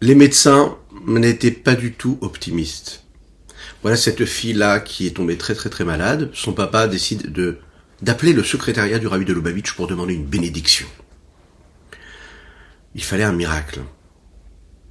[0.00, 0.76] les médecins
[1.06, 3.04] n'étaient pas du tout optimistes.
[3.82, 6.30] Voilà cette fille-là qui est tombée très très très malade.
[6.34, 7.58] Son papa décide de
[8.02, 10.86] d'appeler le secrétariat du rabbi de Lubavitch pour demander une bénédiction.
[12.94, 13.80] Il fallait un miracle.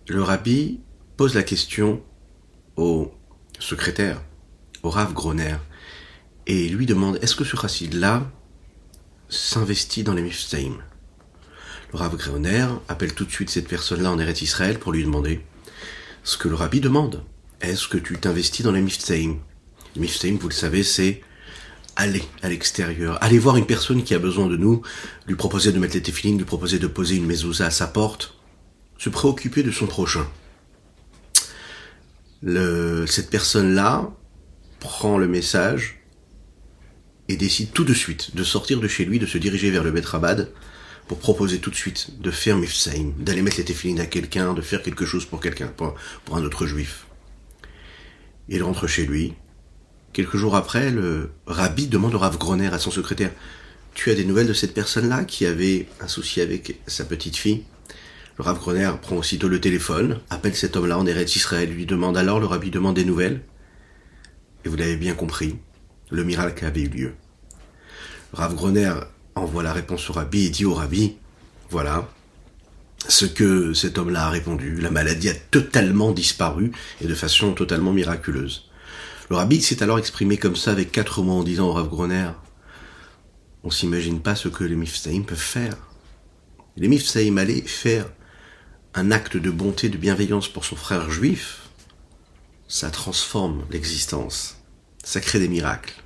[0.08, 0.80] Le rabbi
[1.18, 2.02] pose la question
[2.78, 3.14] au
[3.60, 4.22] secrétaire,
[4.82, 5.56] au Rav Groner,
[6.48, 8.30] et lui demande est-ce que ce chassid-là
[9.30, 10.78] s'investit dans les Miftaim
[11.96, 15.42] Rav Groner appelle tout de suite cette personne-là en Eretz Israël pour lui demander
[16.24, 17.24] ce que le rabbi demande.
[17.62, 19.38] Est-ce que tu t'investis dans les Miftaim
[19.96, 21.22] Les Miftaim, vous le savez, c'est
[21.96, 24.82] aller à l'extérieur, aller voir une personne qui a besoin de nous,
[25.28, 28.36] lui proposer de mettre les téfilines, lui proposer de poser une mezouza à sa porte,
[28.98, 30.28] se préoccuper de son prochain.
[32.42, 34.12] Le, cette personne-là
[34.80, 36.02] prend le message
[37.30, 39.92] et décide tout de suite de sortir de chez lui, de se diriger vers le
[39.92, 40.52] Betrabad
[41.08, 44.62] pour proposer tout de suite de faire Mifsaim, d'aller mettre les téfilines à quelqu'un, de
[44.62, 45.96] faire quelque chose pour quelqu'un, pour,
[46.34, 47.06] un autre juif.
[48.50, 49.34] Il rentre chez lui,
[50.16, 53.32] Quelques jours après, le rabbi demande au Rav Groner à son secrétaire
[53.94, 57.66] Tu as des nouvelles de cette personne-là qui avait un souci avec sa petite fille?
[58.38, 62.16] Le Rav Groner prend aussitôt le téléphone, appelle cet homme-là en Eretz Israël, lui demande
[62.16, 63.42] alors, le rabbi demande des nouvelles.
[64.64, 65.58] Et vous l'avez bien compris,
[66.10, 67.14] le miracle avait eu lieu.
[68.32, 68.94] Rav Groner
[69.36, 71.16] envoie la réponse au rabbi et dit au rabbi
[71.70, 72.10] Voilà,
[73.08, 74.80] ce que cet homme-là a répondu.
[74.80, 78.70] La maladie a totalement disparu et de façon totalement miraculeuse.
[79.30, 82.30] Le rabbi s'est alors exprimé comme ça avec quatre mots en disant au Rav Groner
[83.64, 85.76] On s'imagine pas ce que les Mifsaïm peuvent faire.
[86.78, 88.06] Les Mifsaïm allaient faire
[88.94, 91.70] un acte de bonté, de bienveillance pour son frère juif.
[92.68, 94.58] Ça transforme l'existence.
[95.04, 96.05] Ça crée des miracles.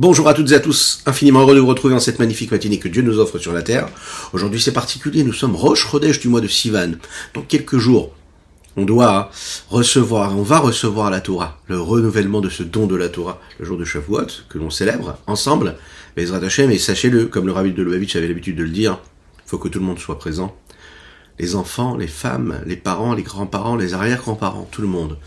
[0.00, 2.78] Bonjour à toutes et à tous, infiniment heureux de vous retrouver en cette magnifique matinée
[2.78, 3.88] que Dieu nous offre sur la terre.
[4.32, 6.92] Aujourd'hui c'est particulier, nous sommes Roche Rodèche du mois de Sivan.
[7.34, 8.12] Dans quelques jours,
[8.76, 9.32] on doit
[9.70, 13.64] recevoir, on va recevoir la Torah, le renouvellement de ce don de la Torah, le
[13.64, 15.74] jour de Shavuot, que l'on célèbre ensemble,
[16.16, 19.00] Bezrat Hashem, et sachez-le, comme le rabbi de Lubavitch avait l'habitude de le dire,
[19.44, 20.56] il faut que tout le monde soit présent.
[21.40, 25.18] Les enfants, les femmes, les parents, les grands-parents, les arrière-grands-parents, tout le monde.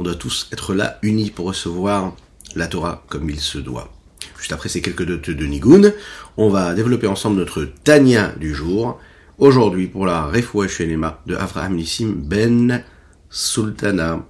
[0.00, 2.12] On doit tous être là, unis pour recevoir
[2.56, 3.95] la Torah comme il se doit.
[4.38, 5.92] Juste après ces quelques notes de Nigun,
[6.36, 9.00] on va développer ensemble notre Tania du jour.
[9.38, 12.82] Aujourd'hui, pour la Refoua Shelema de Avraham Nissim Ben
[13.30, 14.24] Sultana.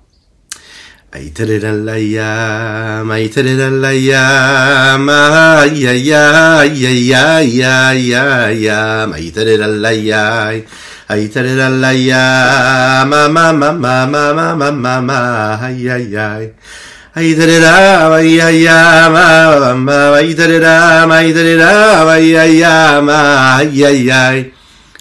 [17.17, 19.89] Aidare Rama, Yayama,
[20.21, 24.56] Aidare Rama, Aidare Rama, Yayama, Yayai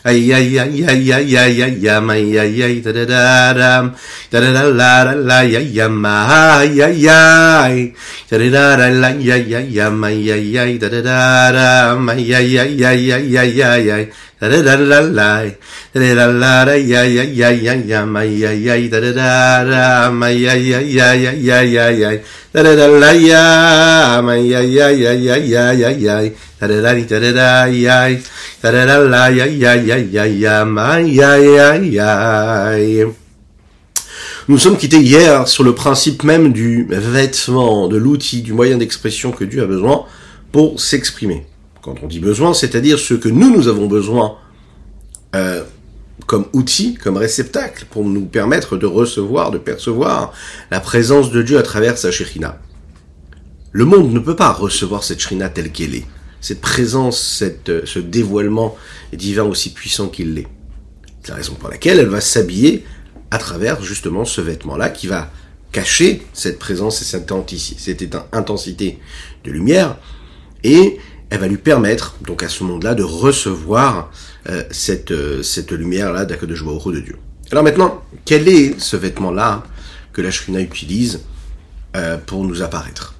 [0.05, 0.73] ay ay ay.
[0.85, 3.85] Ay ay ay ay ay ay ay ay da da da dam
[4.31, 7.93] da da da la da la ay am ay ay ay
[8.29, 12.09] da da da da la ay ay am ay ay ay da da da dam
[12.09, 14.03] ay ay ay ay ay ay ay ay
[14.39, 15.31] da da da la la
[15.93, 18.99] da da da la da ay ay ay ay ay am ay ay ay da
[19.01, 19.33] da da
[19.71, 22.17] dam ay ay ay ay ay ay ay ay
[22.53, 23.45] da da da la ya
[24.21, 26.27] ay ay ay ay ay ay ay
[26.59, 27.49] da da da da da da
[34.47, 39.31] nous sommes quittés hier sur le principe même du vêtement, de l'outil, du moyen d'expression
[39.31, 40.05] que Dieu a besoin
[40.51, 41.45] pour s'exprimer.
[41.81, 44.37] Quand on dit besoin, c'est-à-dire ce que nous, nous avons besoin
[45.35, 45.63] euh,
[46.25, 50.33] comme outil, comme réceptacle, pour nous permettre de recevoir, de percevoir
[50.71, 52.59] la présence de Dieu à travers sa shrina.
[53.71, 56.05] Le monde ne peut pas recevoir cette shrina telle qu'elle est,
[56.45, 58.77] cette présence, cette, ce dévoilement
[59.11, 60.45] divin aussi puissant qu'il l'est.
[61.23, 62.85] C'est la raison pour laquelle elle va s'habiller
[63.31, 65.31] à travers justement ce vêtement-là qui va
[65.71, 68.99] cacher cette présence et cette intensité
[69.43, 69.97] de lumière
[70.63, 70.99] et
[71.31, 74.11] elle va lui permettre donc à ce monde-là de recevoir
[74.47, 77.17] euh, cette, euh, cette lumière-là de joie de Dieu.
[77.51, 79.63] Alors maintenant, quel est ce vêtement-là
[80.13, 81.21] que la Shrina utilise
[81.95, 83.14] euh, pour nous apparaître?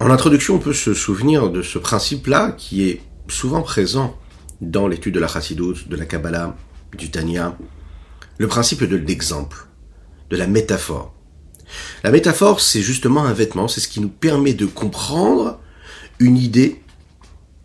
[0.00, 4.18] En introduction, on peut se souvenir de ce principe-là qui est souvent présent
[4.62, 6.56] dans l'étude de la Chassidut, de la Kabbalah,
[6.96, 7.58] du Tanya,
[8.38, 9.66] le principe de l'exemple,
[10.30, 11.14] de la métaphore.
[12.02, 15.60] La métaphore, c'est justement un vêtement, c'est ce qui nous permet de comprendre
[16.18, 16.80] une idée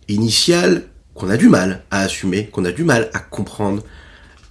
[0.09, 3.81] initiale qu'on a du mal à assumer, qu'on a du mal à comprendre.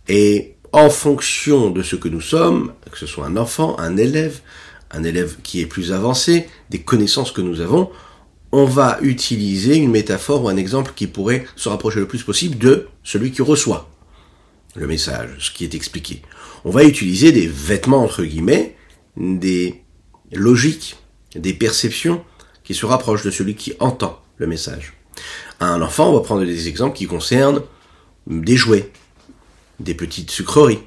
[0.09, 4.41] Et en fonction de ce que nous sommes, que ce soit un enfant, un élève,
[4.95, 7.91] un élève qui est plus avancé, des connaissances que nous avons,
[8.53, 12.57] on va utiliser une métaphore ou un exemple qui pourrait se rapprocher le plus possible
[12.57, 13.91] de celui qui reçoit.
[14.77, 16.23] le message, ce qui est expliqué.
[16.65, 18.75] On va utiliser des vêtements, entre guillemets,
[19.17, 19.83] des
[20.33, 20.97] logiques,
[21.37, 22.25] des perceptions
[22.65, 24.95] qui se rapprochent de celui qui entend le message.
[25.61, 27.63] un enfant, on va prendre des exemples qui concernent
[28.27, 28.91] des jouets,
[29.79, 30.81] des petites sucreries.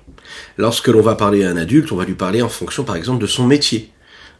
[0.57, 3.21] Lorsque l'on va parler à un adulte, on va lui parler en fonction, par exemple,
[3.21, 3.91] de son métier,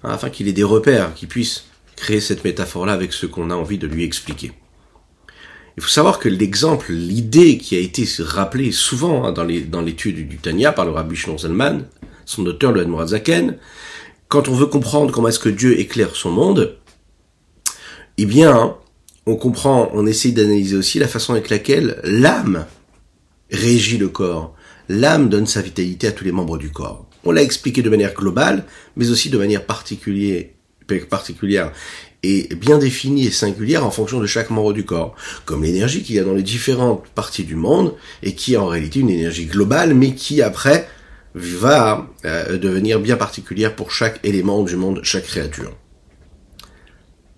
[0.04, 1.66] hein, afin qu'il ait des repères, qu'il puisse
[1.96, 4.52] créer cette métaphore-là avec ce qu'on a envie de lui expliquer.
[5.78, 10.38] Il faut savoir que l'exemple, l'idée qui a été rappelée souvent hein, dans l'étude du
[10.38, 11.38] Tanya par le Rabbi Shlomo
[12.26, 13.58] son auteur, le Zaken,
[14.28, 16.78] quand on veut comprendre comment est-ce que Dieu éclaire son monde,
[18.18, 18.76] eh bien,
[19.26, 22.66] on comprend, on essaye d'analyser aussi la façon avec laquelle l'âme
[23.52, 24.56] régit le corps.
[24.90, 27.07] L'âme donne sa vitalité à tous les membres du corps.
[27.28, 28.64] On l'a expliqué de manière globale,
[28.96, 31.74] mais aussi de manière particulière,
[32.24, 35.14] et bien définie et singulière en fonction de chaque membre du corps,
[35.44, 38.68] comme l'énergie qu'il y a dans les différentes parties du monde et qui est en
[38.68, 40.88] réalité une énergie globale, mais qui après
[41.36, 45.76] va euh, devenir bien particulière pour chaque élément du monde, chaque créature.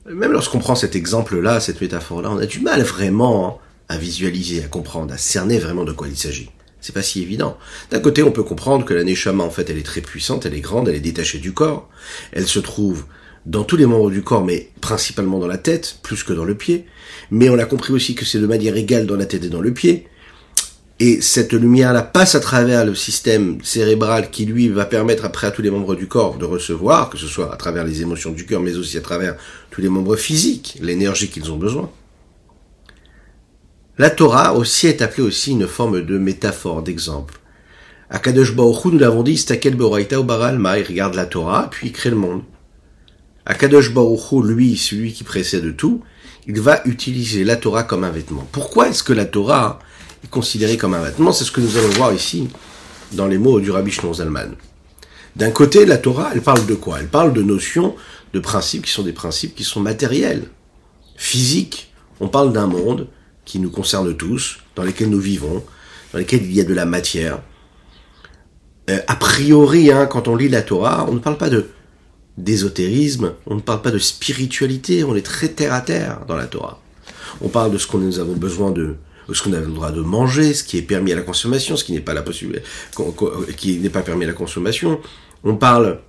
[0.08, 4.68] Même lorsqu'on prend cet exemple-là, cette métaphore-là, on a du mal vraiment à visualiser, à
[4.68, 6.52] comprendre, à cerner vraiment de quoi il s'agit.
[6.82, 7.58] C'est pas si évident.
[7.92, 10.54] D'un côté, on peut comprendre que la Neshama, en fait, elle est très puissante, elle
[10.54, 11.90] est grande, elle est détachée du corps.
[12.32, 13.06] Elle se trouve
[13.46, 16.56] dans tous les membres du corps, mais principalement dans la tête, plus que dans le
[16.56, 16.86] pied.
[17.32, 19.62] Mais on a compris aussi que c'est de manière égale dans la tête et dans
[19.62, 20.08] le pied.
[21.02, 25.52] Et cette lumière-là passe à travers le système cérébral qui, lui, va permettre après à
[25.52, 28.46] tous les membres du corps de recevoir, que ce soit à travers les émotions du
[28.46, 29.36] cœur, mais aussi à travers
[29.72, 31.90] tous les membres physiques, l'énergie qu'ils ont besoin.
[34.00, 37.38] La Torah aussi est appelée aussi une forme de métaphore, d'exemple.
[38.10, 41.88] À Kadosh Baruch nous l'avons dit, Stakel Boraita ou Baralma, il regarde la Torah, puis
[41.88, 42.44] il crée le monde.
[43.46, 46.02] À Kadosh Baruch lui, celui qui précède tout,
[46.48, 48.48] il va utiliser la Torah comme un vêtement.
[48.54, 49.80] Pourquoi est-ce que la Torah
[50.24, 51.34] est considéré comme un vêtement?
[51.34, 52.48] C'est ce que nous allons voir ici
[53.12, 54.56] dans les mots du Rabbi Shnon Zalman.
[55.36, 57.02] D'un côté, la Torah, elle parle de quoi?
[57.02, 57.98] Elle parle de notions,
[58.34, 60.46] de principes qui sont des principes qui sont matériels,
[61.18, 61.92] physiques.
[62.22, 63.10] On parle d'un monde
[63.50, 65.64] qui nous concerne tous, dans lequel nous vivons,
[66.14, 67.40] dans lequel il y a de la matière.
[68.92, 71.66] Euh, a priori, hein, quand on lit la Torah, on ne parle pas de
[72.38, 76.46] d'ésotérisme, on ne parle pas de spiritualité, on est très terre à terre dans la
[76.46, 76.80] Torah.
[77.42, 78.96] On parle de ce que nous avons besoin de,
[79.34, 81.84] ce qu'on a le droit de manger, ce qui est permis à la consommation, ce
[81.84, 82.64] qui n'est pas la possibilité,
[83.58, 85.02] qui n'est pas permis à la consommation.
[85.44, 86.00] On parle,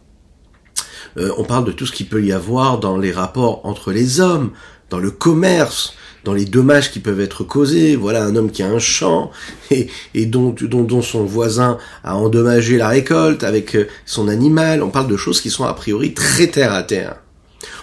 [1.17, 4.21] euh, on parle de tout ce qu'il peut y avoir dans les rapports entre les
[4.21, 4.53] hommes,
[4.89, 5.95] dans le commerce,
[6.25, 7.97] dans les dommages qui peuvent être causés.
[7.97, 9.31] Voilà un homme qui a un champ
[9.71, 14.83] et, et dont, dont, dont, son voisin a endommagé la récolte avec euh, son animal.
[14.83, 17.17] On parle de choses qui sont a priori très terre à terre.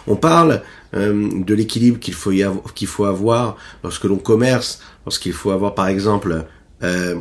[0.07, 0.61] On parle
[0.95, 2.31] euh, de l'équilibre qu'il faut,
[2.73, 6.45] qu'il faut avoir lorsque l'on commerce, lorsqu'il faut avoir par exemple
[6.81, 7.15] euh,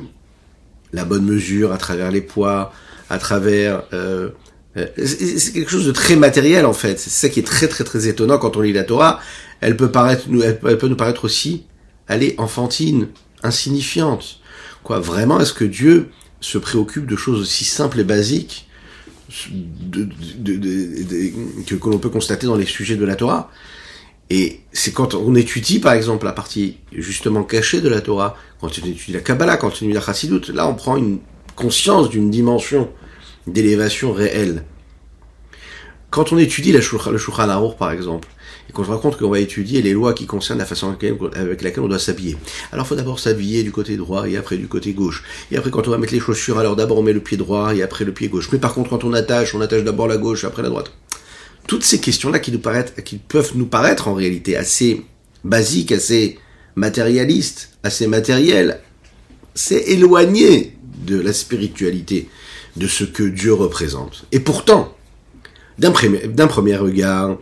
[0.92, 2.72] la bonne mesure à travers les poids,
[3.10, 3.82] à travers...
[3.92, 4.30] Euh,
[4.76, 6.98] c'est quelque chose de très matériel en fait.
[6.98, 9.20] C'est ça qui est très très très étonnant quand on lit la Torah.
[9.60, 11.64] Elle peut paraître, elle peut nous paraître aussi,
[12.08, 13.08] aller enfantine,
[13.42, 14.40] insignifiante.
[14.82, 16.08] Quoi, vraiment, est-ce que Dieu
[16.40, 18.68] se préoccupe de choses aussi simples et basiques
[19.92, 23.50] que, que l'on peut constater dans les sujets de la Torah?
[24.28, 28.66] Et c'est quand on étudie, par exemple, la partie justement cachée de la Torah, quand
[28.66, 31.20] on étudie la Kabbalah, quand on étudie la Chassidut, là on prend une
[31.54, 32.90] conscience d'une dimension
[33.46, 34.64] d'élévation réelle.
[36.10, 38.28] Quand on étudie le Shulchan Aruch, par exemple,
[38.68, 40.96] et qu'on se rend compte qu'on va étudier les lois qui concernent la façon
[41.34, 42.36] avec laquelle on doit s'habiller.
[42.72, 45.22] Alors faut d'abord s'habiller du côté droit et après du côté gauche.
[45.50, 47.74] Et après quand on va mettre les chaussures, alors d'abord on met le pied droit
[47.74, 48.48] et après le pied gauche.
[48.52, 50.92] Mais par contre quand on attache, on attache d'abord la gauche, après la droite.
[51.66, 55.04] Toutes ces questions-là qui nous paraissent, qui peuvent nous paraître en réalité assez
[55.44, 56.38] basiques, assez
[56.76, 58.80] matérialistes, assez matérielles,
[59.54, 60.76] c'est éloigné
[61.06, 62.28] de la spiritualité,
[62.76, 64.26] de ce que Dieu représente.
[64.32, 64.96] Et pourtant,
[65.78, 67.36] d'un premier, regard,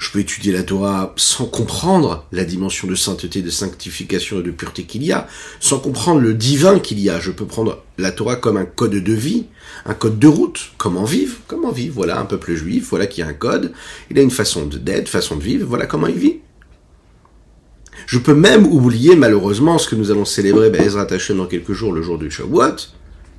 [0.00, 4.50] je peux étudier la Torah sans comprendre la dimension de sainteté, de sanctification et de
[4.50, 5.28] pureté qu'il y a,
[5.60, 7.20] sans comprendre le divin qu'il y a.
[7.20, 9.46] Je peux prendre la Torah comme un code de vie,
[9.84, 11.94] un code de route, comment vivre, comment vivre?
[11.94, 13.72] Voilà un peuple juif, voilà qui a un code,
[14.10, 16.40] il a une façon d'être, façon de vivre, voilà comment il vit.
[18.06, 21.72] Je peux même oublier malheureusement ce que nous allons célébrer ben, Ezra Hashem dans quelques
[21.72, 22.76] jours, le jour du Shavuot,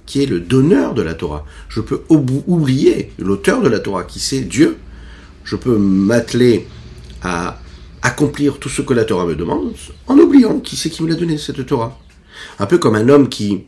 [0.08, 1.46] qui est le donneur de la Torah.
[1.70, 4.78] Je peux oublier l'auteur de la Torah, qui c'est Dieu.
[5.44, 6.66] Je peux m'atteler
[7.22, 7.60] à
[8.02, 9.74] accomplir tout ce que la Torah me demande,
[10.08, 12.00] en oubliant qui c'est qui me l'a donné, cette Torah.
[12.58, 13.66] Un peu comme un homme qui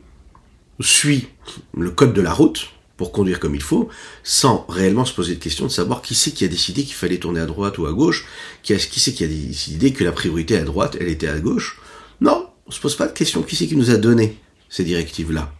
[0.80, 1.28] suit
[1.76, 3.88] le code de la route pour conduire comme il faut,
[4.22, 7.18] sans réellement se poser de question de savoir qui c'est qui a décidé qu'il fallait
[7.18, 8.26] tourner à droite ou à gauche,
[8.62, 11.78] qui, qui c'est qui a décidé que la priorité à droite, elle était à gauche.
[12.20, 15.52] Non, on se pose pas de question qui c'est qui nous a donné ces directives-là?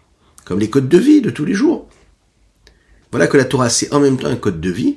[0.50, 1.86] Comme les codes de vie de tous les jours.
[3.12, 4.96] Voilà que la Torah, c'est en même temps un code de vie,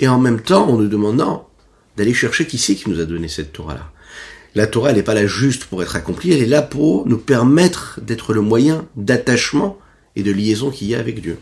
[0.00, 1.44] et en même temps, on nous demande non,
[1.98, 3.92] d'aller chercher qui c'est qui nous a donné cette Torah-là.
[4.54, 7.18] La Torah, elle n'est pas là juste pour être accomplie, elle est là pour nous
[7.18, 9.78] permettre d'être le moyen d'attachement
[10.16, 11.38] et de liaison qu'il y a avec Dieu.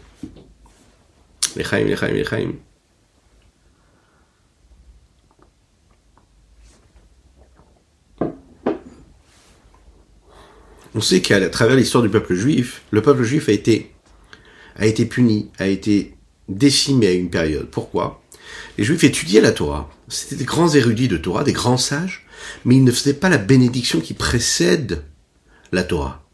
[10.96, 13.92] On sait qu'à travers l'histoire du peuple juif, le peuple juif a été,
[14.76, 16.16] a été puni, a été
[16.48, 17.68] décimé à une période.
[17.70, 18.22] Pourquoi?
[18.78, 19.90] Les juifs étudiaient la Torah.
[20.08, 22.24] C'était des grands érudits de Torah, des grands sages,
[22.64, 25.04] mais ils ne faisaient pas la bénédiction qui précède
[25.70, 26.24] la Torah.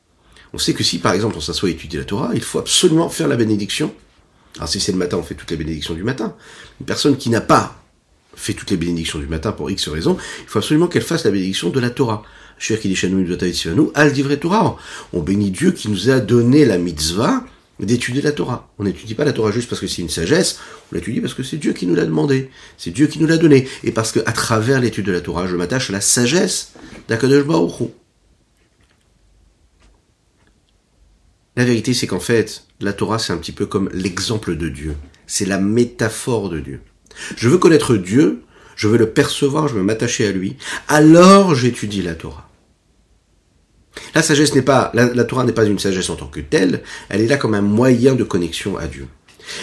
[0.53, 3.09] On sait que si par exemple on s'assoit à étudier la Torah, il faut absolument
[3.09, 3.93] faire la bénédiction.
[4.59, 6.37] Alors si c'est le matin, on fait toutes les bénédictions du matin.
[6.79, 7.83] Une personne qui n'a pas
[8.37, 11.33] fait toutes les bénédictions du matin pour X raison, il faut absolument qu'elle fasse la
[11.33, 12.23] bénédiction de la Torah.
[15.13, 17.45] On bénit Dieu qui nous a donné la mitzvah
[17.81, 18.71] d'étudier la Torah.
[18.79, 20.59] On n'étudie pas la Torah juste parce que c'est une sagesse,
[20.91, 23.39] on l'étudie parce que c'est Dieu qui nous l'a demandé, c'est Dieu qui nous l'a
[23.39, 26.73] donné, et parce que à travers l'étude de la Torah, je m'attache à la sagesse
[27.09, 27.91] d'Akadosh Baruch
[31.57, 34.97] La vérité, c'est qu'en fait, la Torah, c'est un petit peu comme l'exemple de Dieu.
[35.27, 36.81] C'est la métaphore de Dieu.
[37.37, 38.43] Je veux connaître Dieu,
[38.75, 40.57] je veux le percevoir, je veux m'attacher à lui,
[40.89, 42.49] alors j'étudie la Torah.
[44.15, 47.21] La sagesse n'est pas, la, Torah n'est pas une sagesse en tant que telle, elle
[47.21, 49.07] est là comme un moyen de connexion à Dieu.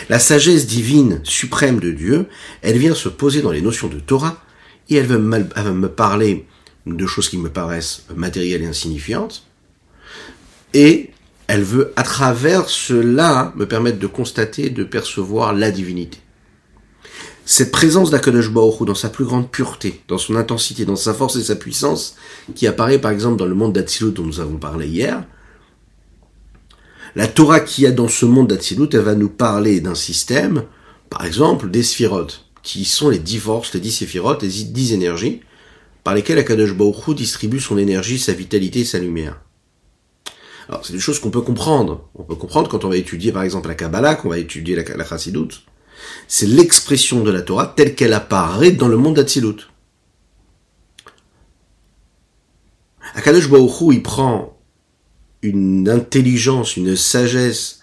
[0.09, 2.27] La sagesse divine suprême de Dieu,
[2.61, 4.43] elle vient se poser dans les notions de Torah,
[4.89, 6.45] et elle veut me, parler
[6.85, 9.43] de choses qui me paraissent matérielles et insignifiantes,
[10.73, 11.11] et
[11.47, 16.19] elle veut à travers cela me permettre de constater, de percevoir la divinité
[17.51, 21.35] cette présence d'Akadosh Baruch dans sa plus grande pureté, dans son intensité, dans sa force
[21.35, 22.15] et sa puissance,
[22.53, 25.23] qui apparaît par exemple dans le monde d'Atsilut dont nous avons parlé hier,
[27.15, 30.65] la Torah qui a dans ce monde d'Atsilut, elle va nous parler d'un système,
[31.09, 35.41] par exemple des sphirotes, qui sont les dix forces, les dix séphirotes, les dix énergies,
[36.03, 39.41] par lesquelles Akadosh Baruch distribue son énergie, sa vitalité et sa lumière.
[40.67, 42.07] Alors, c'est des choses qu'on peut comprendre.
[42.13, 44.83] On peut comprendre quand on va étudier, par exemple, la Kabbalah, qu'on va étudier la,
[44.95, 45.03] la
[46.27, 49.67] c'est l'expression de la Torah telle qu'elle apparaît dans le monde d'Atsilut.
[53.15, 54.57] Akadosh Baruch il prend
[55.41, 57.81] une intelligence, une sagesse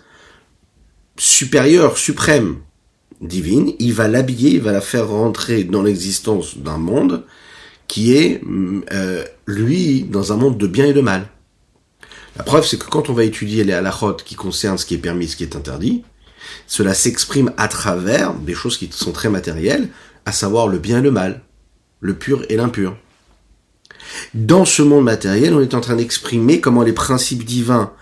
[1.18, 2.58] supérieure, suprême,
[3.20, 7.24] divine, il va l'habiller, il va la faire rentrer dans l'existence d'un monde
[7.88, 8.40] qui est,
[8.92, 11.28] euh, lui, dans un monde de bien et de mal.
[12.36, 14.98] La preuve, c'est que quand on va étudier les halachot qui concernent ce qui est
[14.98, 16.02] permis, ce qui est interdit,
[16.66, 19.88] cela s'exprime à travers des choses qui sont très matérielles,
[20.24, 21.42] à savoir le bien et le mal,
[22.00, 22.96] le pur et l'impur.
[24.34, 27.92] Dans ce monde matériel, on est en train d'exprimer comment les principes divins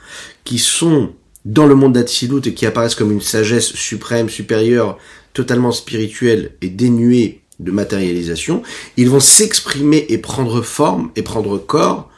[0.45, 1.13] qui sont
[1.45, 4.99] dans le monde d'Atsilut et qui apparaissent comme une sagesse suprême, supérieure,
[5.33, 8.63] totalement spirituelle et dénuée de matérialisation,
[8.97, 12.11] ils vont s'exprimer et prendre forme et prendre corps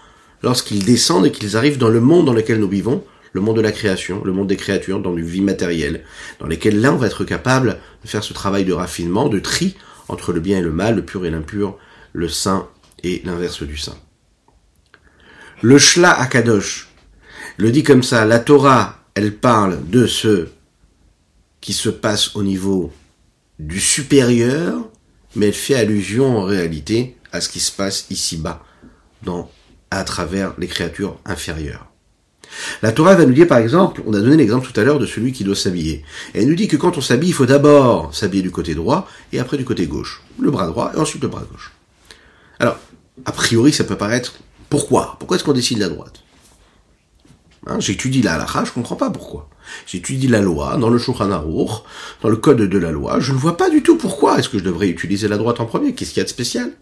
[0.43, 3.03] lorsqu'ils descendent et qu'ils arrivent dans le monde dans lequel nous vivons,
[3.37, 6.03] le monde de la création, le monde des créatures, dans une vie matérielle,
[6.41, 9.77] dans lesquelles là on va être capable de faire ce travail de raffinement, de tri
[10.09, 11.79] entre le bien et le mal, le pur et l'impur,
[12.15, 12.69] le saint
[13.03, 13.99] et l'inverse du saint.
[15.61, 16.89] Le Shla Akadosh
[17.59, 20.49] le dit comme ça, la Torah, elle parle de ce
[21.61, 22.93] qui se passe au niveau
[23.59, 24.89] du supérieur,
[25.35, 28.63] mais elle fait allusion en réalité à ce qui se passe ici-bas,
[29.23, 29.51] dans,
[29.91, 31.86] à travers les créatures inférieures.
[32.83, 35.07] La Torah va nous dire par exemple, on a donné l'exemple tout à l'heure de
[35.07, 36.05] celui qui doit s'habiller.
[36.35, 39.39] Elle nous dit que quand on s'habille, il faut d'abord s'habiller du côté droit et
[39.39, 40.23] après du côté gauche.
[40.39, 41.73] Le bras droit et ensuite le bras gauche.
[42.59, 42.79] Alors,
[43.25, 44.35] a priori, ça peut paraître
[44.69, 45.17] pourquoi?
[45.19, 46.23] Pourquoi est-ce qu'on décide la droite?
[47.67, 49.49] Hein, J'étudie la halakha, je comprends pas pourquoi.
[49.87, 53.57] J'étudie la loi dans le Shulchan dans le code de la loi, je ne vois
[53.57, 55.95] pas du tout pourquoi est-ce que je devrais utiliser la droite en premier.
[55.95, 56.73] Qu'est-ce qu'il y a de spécial?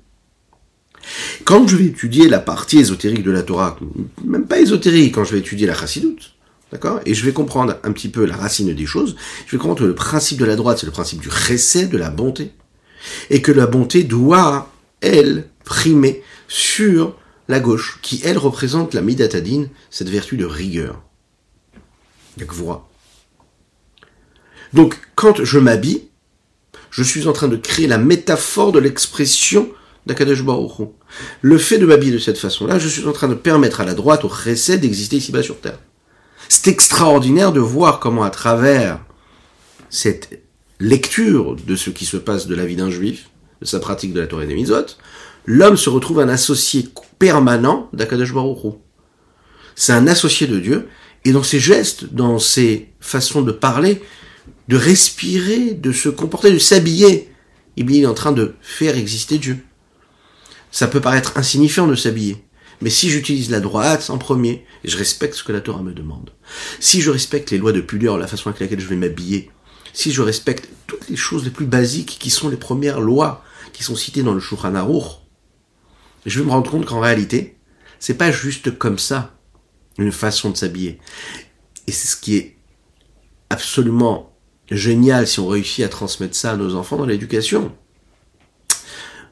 [1.45, 3.79] Quand je vais étudier la partie ésotérique de la Torah,
[4.25, 6.35] même pas ésotérique, quand je vais étudier la chassidoute,
[6.73, 9.81] d'accord Et je vais comprendre un petit peu la racine des choses, je vais comprendre
[9.81, 12.53] que le principe de la droite, c'est le principe du recès, de la bonté.
[13.31, 17.17] Et que la bonté doit, elle, primer sur
[17.49, 21.03] la gauche, qui, elle, représente la midatadine, cette vertu de rigueur.
[22.49, 22.89] voix.
[24.73, 26.09] Donc, quand je m'habille,
[26.91, 29.69] je suis en train de créer la métaphore de l'expression
[30.07, 30.43] d'Akadosh
[31.41, 33.95] Le fait de m'habiller de cette façon-là, je suis en train de permettre à la
[33.95, 35.79] droite, au chesed, d'exister ici-bas sur Terre.
[36.49, 39.01] C'est extraordinaire de voir comment à travers
[39.89, 40.43] cette
[40.81, 43.31] lecture de ce qui se passe de la vie d'un juif,
[43.61, 44.87] de sa pratique de la Torah et des Mitzvot,
[45.47, 48.75] l'homme se retrouve un associé permanent d'Akadosh Baruch
[49.75, 50.89] C'est un associé de Dieu,
[51.27, 54.03] Et dans ses gestes, dans ses façons de parler,
[54.69, 57.31] de respirer, de se comporter, de s'habiller,
[57.77, 59.65] il est en train de faire exister Dieu.
[60.75, 62.45] Ça peut paraître insignifiant de s'habiller.
[62.81, 65.93] Mais si j'utilise la droite en premier, et je respecte ce que la Torah me
[65.93, 66.31] demande,
[66.81, 69.53] si je respecte les lois de pudeur, la façon avec laquelle je vais m'habiller,
[69.93, 73.85] si je respecte toutes les choses les plus basiques qui sont les premières lois qui
[73.85, 75.21] sont citées dans le Shulchan Aruch,
[76.27, 77.57] je vais me rendre compte qu'en réalité,
[78.01, 79.39] c'est pas juste comme ça
[79.97, 80.99] une façon de s'habiller.
[81.87, 82.57] Et c'est ce qui est
[83.49, 84.37] absolument
[84.73, 87.73] génial si on réussit à transmettre ça à nos enfants dans l'éducation.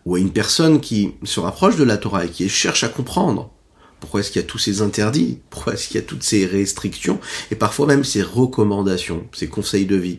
[0.05, 3.53] Ou à une personne qui se rapproche de la Torah et qui cherche à comprendre
[4.01, 6.45] pourquoi est-ce qu'il y a tous ces interdits, pourquoi est-ce qu'il y a toutes ces
[6.45, 7.21] restrictions,
[7.53, 10.19] et parfois même ces recommandations, ces conseils de vie.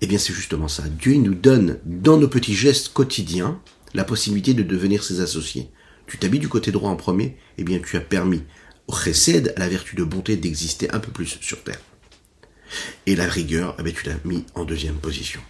[0.00, 0.84] Eh bien c'est justement ça.
[0.88, 3.60] Dieu nous donne dans nos petits gestes quotidiens
[3.94, 5.70] la possibilité de devenir ses associés.
[6.06, 8.44] Tu t'habilles du côté droit en premier, eh bien tu as permis
[8.86, 11.80] au chesed, à la vertu de bonté, d'exister un peu plus sur terre.
[13.06, 15.40] Et la rigueur, eh tu l'as mis en deuxième position.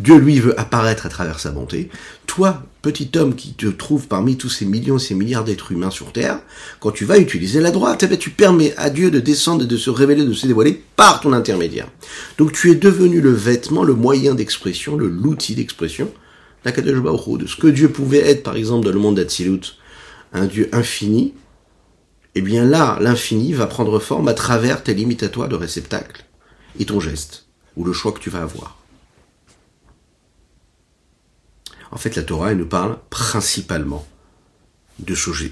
[0.00, 1.90] Dieu, lui, veut apparaître à travers sa bonté.
[2.26, 6.12] Toi, petit homme qui te trouve parmi tous ces millions, ces milliards d'êtres humains sur
[6.12, 6.40] Terre,
[6.78, 9.76] quand tu vas utiliser la droite, eh tu permets à Dieu de descendre et de
[9.76, 11.88] se révéler, de se dévoiler par ton intermédiaire.
[12.36, 16.10] Donc tu es devenu le vêtement, le moyen d'expression, le l'outil d'expression
[16.72, 19.76] de ce que Dieu pouvait être, par exemple, dans le monde d'Atsilut,
[20.32, 21.34] un Dieu infini,
[22.34, 26.24] eh bien là, l'infini va prendre forme à travers tes limites à toi de réceptacle
[26.78, 28.77] et ton geste, ou le choix que tu vas avoir.
[31.90, 34.06] En fait, la Torah, elle nous parle principalement
[34.98, 35.48] de sujet,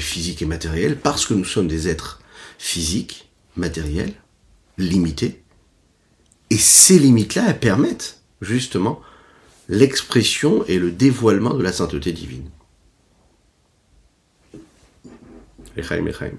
[0.00, 2.20] physique et matériel, parce que nous sommes des êtres
[2.58, 4.14] physiques, matériels,
[4.78, 5.42] limités,
[6.50, 9.00] et ces limites-là, elles permettent justement
[9.68, 12.50] l'expression et le dévoilement de la sainteté divine.
[15.76, 16.32] Echaim, Echaim.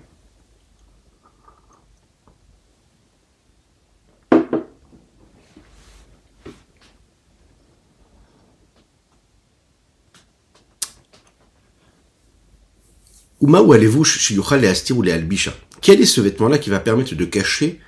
[13.43, 14.05] Uma ou allez-vous
[14.57, 15.53] les astir ou les albisha?
[15.81, 17.81] Quel est ce vêtement-là qui va permettre de cacher,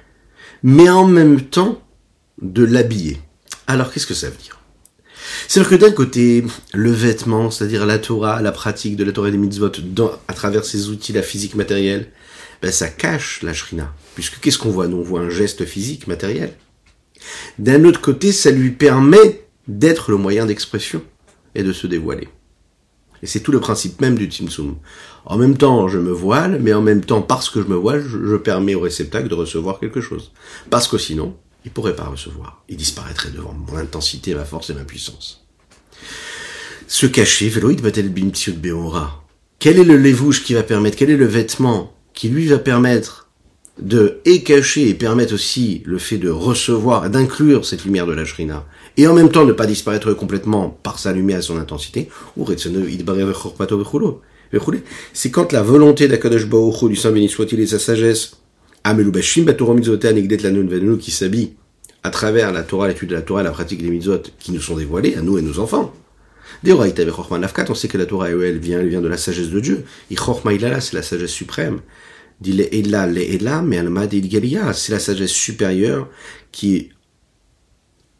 [0.63, 1.81] mais en même temps
[2.41, 3.19] de l'habiller?
[3.65, 4.59] Alors qu'est-ce que ça veut dire?
[5.47, 9.37] C'est-à-dire que d'un côté, le vêtement, c'est-à-dire la Torah, la pratique de la Torah des
[9.37, 9.71] mitzvot,
[10.27, 12.11] à travers ces outils, la physique matérielle,
[12.61, 13.93] ben, ça cache la shrina.
[14.13, 14.89] Puisque qu'est-ce qu'on voit?
[14.89, 16.53] Nous, on voit un geste physique matériel.
[17.59, 21.01] D'un autre côté, ça lui permet d'être le moyen d'expression
[21.55, 22.27] et de se dévoiler.
[23.25, 24.75] Et c'est tout le principe même du Tzimtzum.
[25.25, 28.05] En même temps, je me voile, mais en même temps, parce que je me voile,
[28.07, 30.31] je, permets au réceptacle de recevoir quelque chose.
[30.69, 31.35] Parce que sinon,
[31.65, 32.61] il pourrait pas recevoir.
[32.69, 35.43] Il disparaîtrait devant mon intensité, ma force et ma puissance.
[36.87, 39.23] Se cacher, Veloïd va-t-elle Beora
[39.57, 43.31] Quel est le lévouche qui va permettre, quel est le vêtement qui lui va permettre
[43.79, 48.23] de et cacher et permettre aussi le fait de recevoir, d'inclure cette lumière de la
[48.23, 52.09] shrina, et en même temps ne pas disparaître complètement par sa lumière et son intensité,
[55.13, 58.37] c'est quand la volonté d'Akadosh Baruch du Saint béni soit-il et sa sagesse
[60.99, 61.53] qui s'habille
[62.03, 64.77] à travers la Torah, l'étude de la Torah, la pratique des mitzvot qui nous sont
[64.77, 65.91] dévoilés, à nous et nos enfants.
[66.63, 69.85] On sait que la Torah, elle vient, elle vient de la sagesse de Dieu.
[70.09, 71.81] c'est la sagesse suprême.
[72.43, 72.91] C'est
[74.91, 76.07] la sagesse supérieure
[76.51, 76.89] qui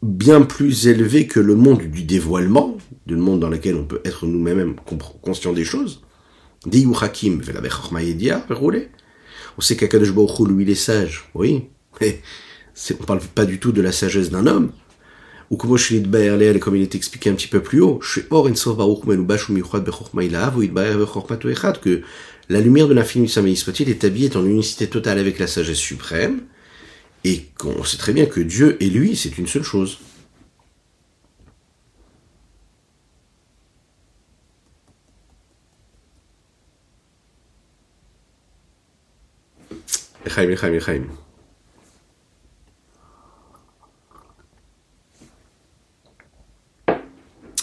[0.02, 4.26] bien plus élevée que le monde du dévoilement, du monde dans lequel on peut être
[4.26, 4.76] nous-mêmes
[5.22, 6.02] conscients des choses.
[9.58, 11.30] On sait qu'Akadosh Baruch lui, il est sage.
[11.34, 11.64] Oui.
[12.02, 14.70] On parle pas du tout de la sagesse d'un homme.
[15.50, 15.70] Ou comme
[16.58, 18.00] comme il est expliqué un petit peu plus haut,
[21.80, 22.02] que
[22.48, 26.40] la lumière de l'infini du soit-il est habillée en unicité totale avec la sagesse suprême,
[27.26, 29.98] et qu'on sait très bien que Dieu et lui, c'est une seule chose.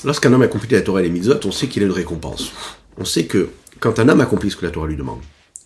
[0.04, 2.52] Lorsqu'un homme accomplit la Torah et les mitzvot, on sait qu'il a une récompense.
[2.98, 3.50] On sait que
[3.80, 5.22] quand un homme accomplit ce que la Torah lui demande,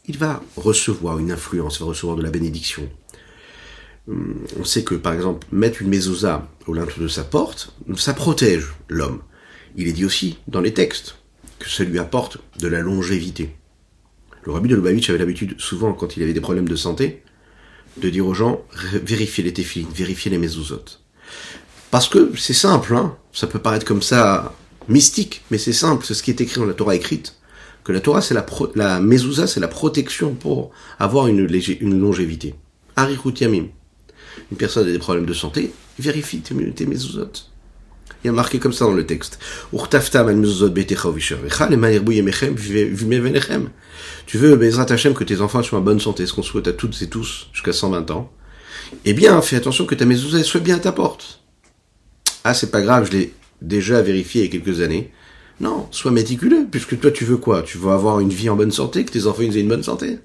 [0.06, 2.88] il va recevoir une influence, il va recevoir de la bénédiction.
[4.08, 8.14] Hum, on sait que, par exemple, mettre une mezouza au linteau de sa porte, ça
[8.14, 9.22] protège l'homme.
[9.76, 11.18] Il est dit aussi dans les textes
[11.60, 13.56] que ça lui apporte de la longévité.
[14.44, 17.22] Le rabbi de Lubavitch avait l'habitude, souvent, quand il avait des problèmes de santé,
[17.98, 18.62] de dire aux gens,
[19.04, 20.86] vérifiez les téfilines, vérifiez les mezuzot.
[21.92, 23.18] Parce que c'est simple, hein.
[23.34, 24.54] ça peut paraître comme ça
[24.88, 27.36] mystique, mais c'est simple, c'est ce qui est écrit dans la Torah écrite,
[27.84, 29.02] que la Torah, c'est la, pro, la
[29.48, 31.48] c'est la protection pour avoir une,
[31.80, 32.56] une longévité.
[32.96, 33.68] Arichut Yamim.
[34.52, 36.86] Une personne a des problèmes de santé, vérifie tes, tes.
[38.24, 39.40] Il y a marqué comme ça dans le texte.
[44.26, 46.74] Tu veux, Bezrat Hashem, que tes enfants soient en bonne santé, ce qu'on souhaite à
[46.74, 48.32] toutes et tous jusqu'à 120 ans?
[49.06, 51.42] Eh bien, fais attention que ta mezuzah soit bien à ta porte.
[52.44, 55.12] Ah, c'est pas grave, je l'ai déjà vérifié il y a quelques années.
[55.60, 57.64] Non, sois méticuleux, puisque toi tu veux quoi?
[57.64, 60.20] Tu veux avoir une vie en bonne santé, que tes enfants aient une bonne santé?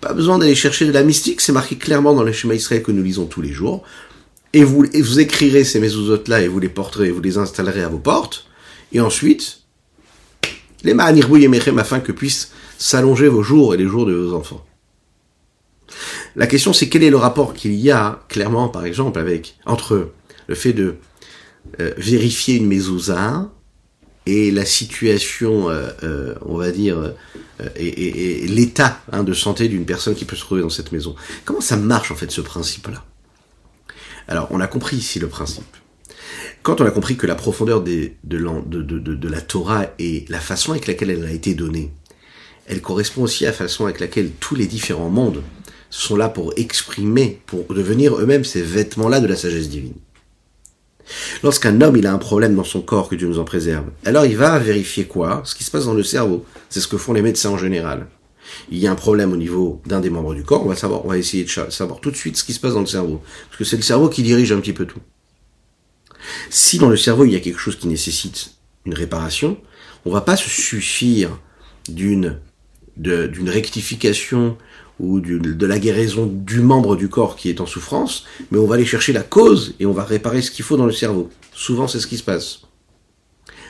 [0.00, 2.92] Pas besoin d'aller chercher de la mystique, c'est marqué clairement dans le schéma Israël que
[2.92, 3.82] nous lisons tous les jours.
[4.52, 7.98] Et vous, vous écrirez ces mezuzot-là et vous les porterez, vous les installerez à vos
[7.98, 8.46] portes.
[8.92, 9.62] Et ensuite,
[10.84, 14.64] les ma'anirbu yemechem afin que puissent s'allonger vos jours et les jours de vos enfants.
[16.36, 20.12] La question c'est quel est le rapport qu'il y a clairement par exemple avec entre
[20.46, 20.96] le fait de
[21.80, 23.50] euh, vérifier une mezouza
[24.28, 27.14] et la situation, euh, euh, on va dire,
[27.76, 31.16] et, l'état hein, de santé d'une personne qui peut se trouver dans cette maison.
[31.46, 33.04] Comment ça marche en fait ce principe-là?
[34.28, 35.64] Alors on a compris ici le principe.
[36.62, 38.12] Quand on a compris que la profondeur de,
[39.28, 41.90] la Torah et la façon avec laquelle elle a été donnée,
[42.66, 45.42] elle correspond aussi à la façon avec laquelle tous les différents mondes
[45.88, 49.94] sont là pour exprimer, pour devenir eux-mêmes ces vêtements-là de la sagesse divine.
[51.42, 54.26] Lorsqu'un homme il a un problème dans son corps, que Dieu nous en préserve, alors
[54.26, 55.42] il va vérifier quoi?
[55.44, 56.44] Ce qui se passe dans le cerveau.
[56.68, 58.06] C'est ce que font les médecins en général.
[58.70, 61.04] Il y a un problème au niveau d'un des membres du corps, on va savoir,
[61.04, 63.22] on va essayer de savoir tout de suite ce qui se passe dans le cerveau.
[63.48, 65.00] Parce que c'est le cerveau qui dirige un petit peu tout.
[66.50, 68.52] Si dans le cerveau il y a quelque chose qui nécessite
[68.84, 69.58] une réparation,
[70.04, 71.38] on va pas se suffire
[71.88, 72.40] d'une
[72.96, 74.58] d'une rectification
[75.00, 78.74] ou de la guérison du membre du corps qui est en souffrance, mais on va
[78.74, 81.30] aller chercher la cause et on va réparer ce qu'il faut dans le cerveau.
[81.52, 82.62] Souvent, c'est ce qui se passe.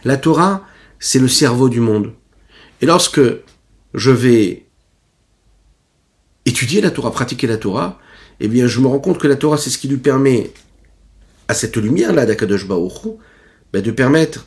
[0.05, 0.65] La Torah,
[0.99, 2.13] c'est le cerveau du monde.
[2.81, 3.21] Et lorsque
[3.95, 4.67] je vais
[6.47, 7.99] étudier la Torah, pratiquer la Torah,
[8.41, 10.53] eh bien, je me rends compte que la Torah, c'est ce qui lui permet
[11.49, 13.19] à cette lumière-là d'Akadosh Baruch
[13.73, 14.47] ben, de permettre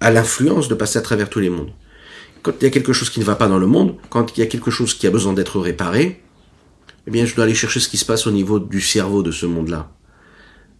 [0.00, 1.70] à l'influence de passer à travers tous les mondes
[2.48, 4.40] quand il y a quelque chose qui ne va pas dans le monde, quand il
[4.40, 6.22] y a quelque chose qui a besoin d'être réparé,
[7.06, 9.30] eh bien, je dois aller chercher ce qui se passe au niveau du cerveau de
[9.30, 9.92] ce monde-là.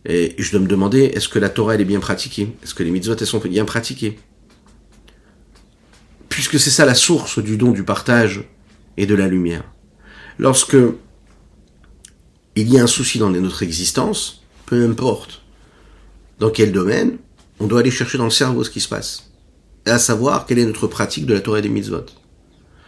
[0.06, 2.56] Et je dois me demander, est-ce que la Torah, est bien pratiquée?
[2.62, 4.18] Est-ce que les mitzvot, elles sont bien pratiquées?
[6.30, 8.44] Puisque c'est ça la source du don, du partage
[8.96, 9.64] et de la lumière.
[10.38, 10.76] Lorsque
[12.56, 15.42] il y a un souci dans notre existence, peu importe
[16.38, 17.18] dans quel domaine,
[17.60, 19.28] on doit aller chercher dans le cerveau ce qui se passe
[19.86, 22.04] à savoir quelle est notre pratique de la Torah et des mitzvot.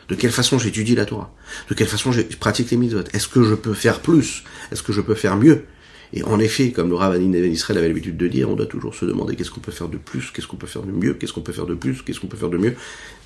[0.08, 1.32] De quelle façon j'étudie la Torah
[1.68, 4.44] De quelle façon je pratique les mitzvot Est-ce que je peux faire plus?
[4.72, 5.64] Est-ce que je peux faire mieux?
[6.12, 9.04] Et en effet, comme le Rabbanin Israël avait l'habitude de dire, on doit toujours se
[9.04, 11.40] demander qu'est-ce qu'on peut faire de plus, qu'est-ce qu'on peut faire de mieux, qu'est-ce qu'on
[11.40, 12.74] peut faire de plus, qu'est-ce qu'on peut faire de mieux.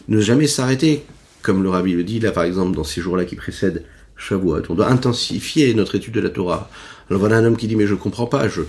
[0.08, 1.04] Ne jamais s'arrêter,
[1.40, 3.84] comme le Rabbi le dit là par exemple dans ces jours-là qui précèdent
[4.16, 4.62] Shavuot.
[4.68, 6.70] On doit intensifier notre étude de la Torah.
[7.10, 8.62] Alors voilà un homme qui dit mais je comprends pas, je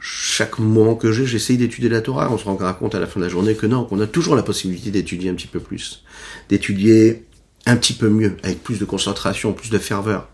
[0.00, 3.20] chaque moment que j'ai, j'essaye d'étudier la Torah, on se rend compte à la fin
[3.20, 6.04] de la journée que non, qu'on a toujours la possibilité d'étudier un petit peu plus,
[6.48, 7.24] d'étudier
[7.66, 10.28] un petit peu mieux, avec plus de concentration, plus de ferveur.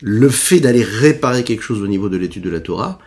[0.00, 2.98] Le fait d'aller réparer quelque chose au niveau de l'étude de la Torah,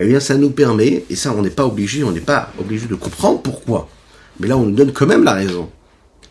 [0.00, 2.86] eh bien ça nous permet, et ça on n'est pas obligé, on n'est pas obligé
[2.86, 3.88] de comprendre pourquoi,
[4.40, 5.70] mais là on nous donne quand même la raison.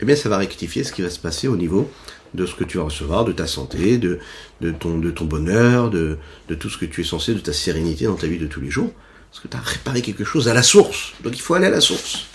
[0.02, 1.90] Eh bien ça va rectifier ce qui va se passer au niveau
[2.34, 4.20] de ce que tu vas recevoir, de ta santé, de,
[4.62, 6.18] de, ton, de ton bonheur, de,
[6.48, 8.62] de tout ce que tu es censé, de ta sérénité dans ta vie de tous
[8.62, 8.92] les jours.
[9.30, 11.14] Parce que tu as réparé quelque chose à la source.
[11.24, 12.28] Donc il faut aller à la source.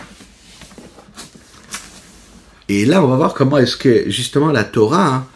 [2.69, 5.27] Et là, on va voir comment est-ce que justement la Torah, hein,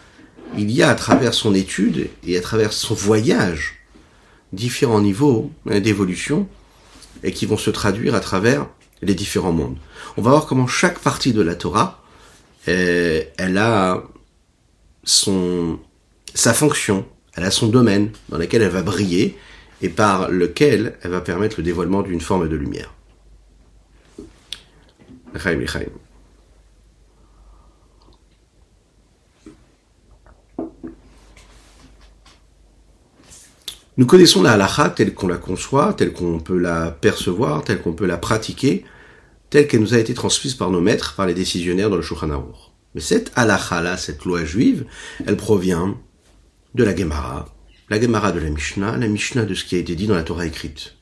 [0.56, 3.78] il y a à travers son étude et à travers son voyage
[4.52, 6.46] différents niveaux hein, d'évolution
[7.22, 8.66] et qui vont se traduire à travers
[9.00, 9.78] les différents mondes.
[10.16, 12.02] On va voir comment chaque partie de la Torah,
[12.68, 14.02] euh, elle a
[15.04, 15.78] son,
[16.34, 19.36] sa fonction, elle a son domaine dans lequel elle va briller
[19.80, 22.92] et par lequel elle va permettre le dévoilement d'une forme de lumière.
[33.98, 37.92] Nous connaissons la halakha telle qu'on la conçoit, telle qu'on peut la percevoir, telle qu'on
[37.92, 38.84] peut la pratiquer,
[39.50, 42.71] telle qu'elle nous a été transmise par nos maîtres, par les décisionnaires dans le Shulchan.
[42.94, 44.84] Mais cette halakha cette loi juive,
[45.26, 45.96] elle provient
[46.74, 47.48] de la Gemara,
[47.88, 50.22] la Gemara de la Mishnah, la Mishnah de ce qui a été dit dans la
[50.22, 50.94] Torah écrite.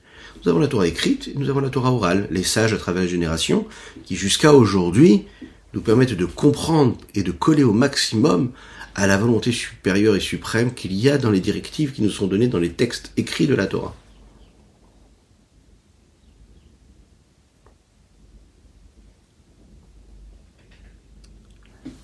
[0.42, 3.02] Nous avons la Torah écrite et nous avons la Torah orale, les sages à travers
[3.02, 3.66] les générations,
[4.04, 5.26] qui jusqu'à aujourd'hui
[5.74, 8.52] nous permettent de comprendre et de coller au maximum
[8.94, 12.26] à la volonté supérieure et suprême qu'il y a dans les directives qui nous sont
[12.26, 13.94] données dans les textes écrits de la Torah.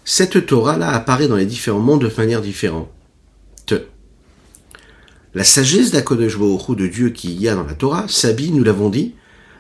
[0.09, 2.88] Cette Torah-là apparaît dans les différents mondes de manière différente.
[5.35, 9.14] La sagesse d'Akodesh de Dieu qui y a dans la Torah s'habille, nous l'avons dit,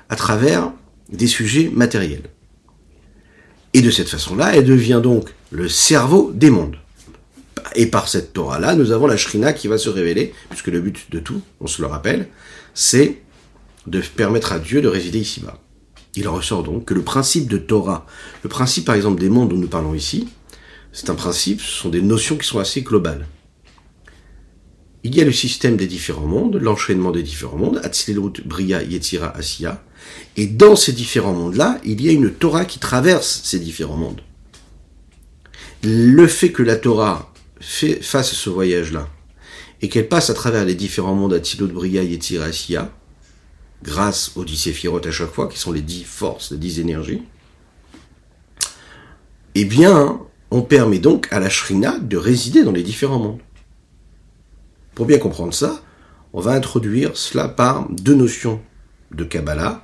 [0.08, 0.72] à travers
[1.10, 2.30] des sujets matériels.
[3.74, 6.76] Et de cette façon-là, elle devient donc le cerveau des mondes.
[7.74, 11.10] Et par cette Torah-là, nous avons la Shrina qui va se révéler, puisque le but
[11.10, 12.28] de tout, on se le rappelle,
[12.72, 13.20] c'est
[13.86, 15.60] de permettre à Dieu de résider ici-bas.
[16.14, 18.06] Il ressort donc que le principe de Torah,
[18.42, 20.28] le principe par exemple des mondes dont nous parlons ici,
[20.96, 23.26] c'est un principe, ce sont des notions qui sont assez globales.
[25.04, 29.36] Il y a le système des différents mondes, l'enchaînement des différents mondes, Atzilut, Bria, Yetzira,
[29.36, 29.84] Asiya,
[30.38, 34.22] et dans ces différents mondes-là, il y a une Torah qui traverse ces différents mondes.
[35.84, 37.30] Le fait que la Torah
[37.60, 39.06] fasse ce voyage-là,
[39.82, 42.90] et qu'elle passe à travers les différents mondes Atzilut, Bria, Yetzira, Asiya,
[43.82, 47.20] grâce aux dix séphirotes à chaque fois, qui sont les dix forces, les dix énergies,
[49.54, 53.40] eh bien, on permet donc à la Shrina de résider dans les différents mondes.
[54.94, 55.82] Pour bien comprendre ça,
[56.32, 58.60] on va introduire cela par deux notions
[59.12, 59.82] de Kabbalah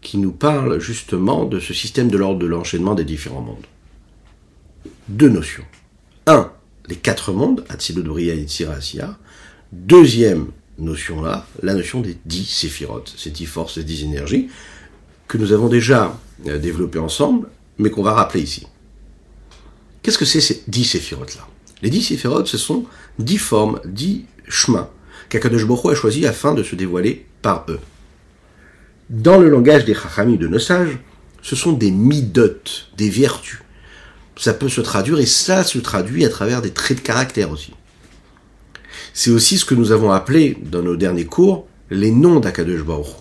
[0.00, 3.66] qui nous parlent justement de ce système de l'ordre de l'enchaînement des différents mondes.
[5.08, 5.64] Deux notions.
[6.26, 6.50] Un,
[6.88, 9.18] les quatre mondes, Atzilut, Briya, Yitzira, Asiya.
[9.72, 10.46] Deuxième,
[10.80, 14.48] notion-là, la notion des dix séphirotes, ces dix forces, ces dix énergies,
[15.28, 18.66] que nous avons déjà euh, développées ensemble, mais qu'on va rappeler ici.
[20.02, 21.46] Qu'est-ce que c'est ces dix séphirotes-là
[21.82, 22.86] Les dix séphirotes, ce sont
[23.18, 24.88] dix formes, dix chemins
[25.28, 27.80] qu'Akadosh Baruch a choisi afin de se dévoiler par eux.
[29.10, 30.98] Dans le langage des chachami de nos sages,
[31.42, 33.60] ce sont des midotes, des vertus.
[34.36, 37.72] Ça peut se traduire, et ça se traduit à travers des traits de caractère aussi.
[39.12, 43.16] C'est aussi ce que nous avons appelé dans nos derniers cours les noms d'Akadosh Baruch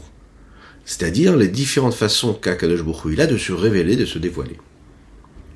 [0.89, 4.57] c'est-à-dire les différentes façons qu'Akadosh Baruch il a de se révéler, de se dévoiler.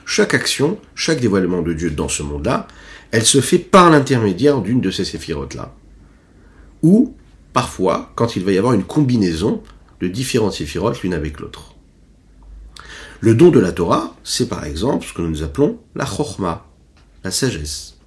[0.06, 2.68] Chaque action, chaque dévoilement de Dieu dans ce monde-là,
[3.12, 5.76] elle se fait par l'intermédiaire d'une de ces séphirotes-là.
[6.82, 7.16] Ou,
[7.54, 9.62] parfois, quand il va y avoir une combinaison
[10.02, 11.76] de différentes séphirotes l'une avec l'autre.
[13.22, 16.66] Le don de la Torah, c'est par exemple ce que nous appelons la chorma,
[17.24, 17.98] la sagesse.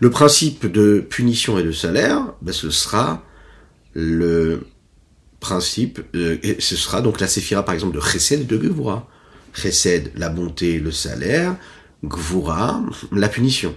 [0.00, 3.22] Le principe de punition et de salaire, ben, ce sera
[3.92, 4.66] le
[5.40, 9.08] principe, euh, ce sera donc la séphira par exemple de Chesed et de Gevura.
[9.54, 11.56] Chesed, la bonté, le salaire,
[12.04, 13.74] Gvura, la punition.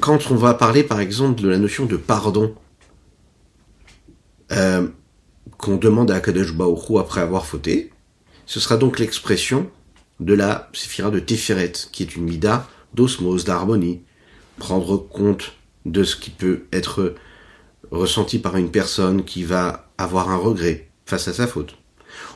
[0.00, 2.54] Quand on va parler par exemple de la notion de pardon,
[4.50, 4.88] euh,
[5.58, 7.92] qu'on demande à Baoru après avoir fauté,
[8.46, 9.70] ce sera donc l'expression
[10.18, 14.02] de la séphira de Teferet, qui est une mida d'osmose, d'harmonie,
[14.58, 15.52] prendre compte
[15.86, 17.14] de ce qui peut être
[17.90, 21.76] ressenti par une personne qui va avoir un regret face à sa faute.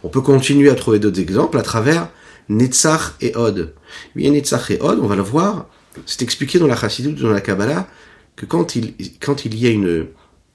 [0.02, 2.08] On peut continuer à trouver d'autres exemples à travers
[2.48, 3.74] Netzach et Od.
[4.14, 5.68] Bien Netzach et Od, on va le voir,
[6.04, 7.88] c'est expliqué dans la Chassidut, dans la Kabbalah,
[8.36, 10.04] que quand il, y a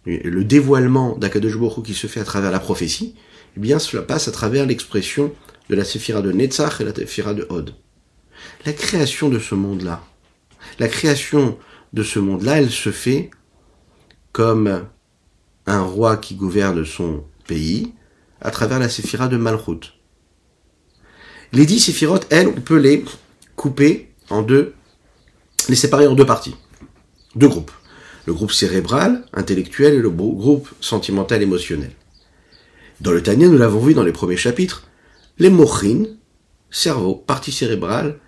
[0.06, 3.16] le dévoilement d'Akadosh qui se fait à travers la prophétie,
[3.58, 5.34] eh bien cela passe à travers l'expression
[5.70, 7.74] de la séphira de Netzach et la séphira de Od.
[8.66, 10.04] La création de ce monde-là,
[10.80, 11.58] la création
[11.94, 13.32] de ce monde-là, elle se fait
[14.32, 14.86] comme
[15.66, 17.94] un roi qui gouverne son pays
[18.42, 19.94] à travers la séphira de Malchut.
[21.54, 23.04] Les dix séphirotes, elles, on peut les
[23.56, 24.74] couper en deux,
[25.70, 26.56] les séparer en deux parties,
[27.36, 27.72] deux groupes.
[28.26, 31.92] Le groupe cérébral, intellectuel, et le groupe sentimental, émotionnel.
[33.00, 34.84] Dans le Tania, nous l'avons vu dans les premiers chapitres,
[35.40, 36.06] les mochin,
[36.70, 38.20] cerveau, partie cérébrale,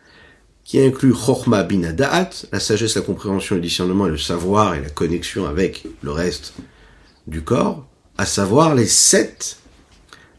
[0.64, 5.46] qui inclut Chorma Binadaat, la sagesse, la compréhension, le discernement le savoir et la connexion
[5.46, 6.54] avec le reste
[7.28, 9.58] du corps, à savoir les sept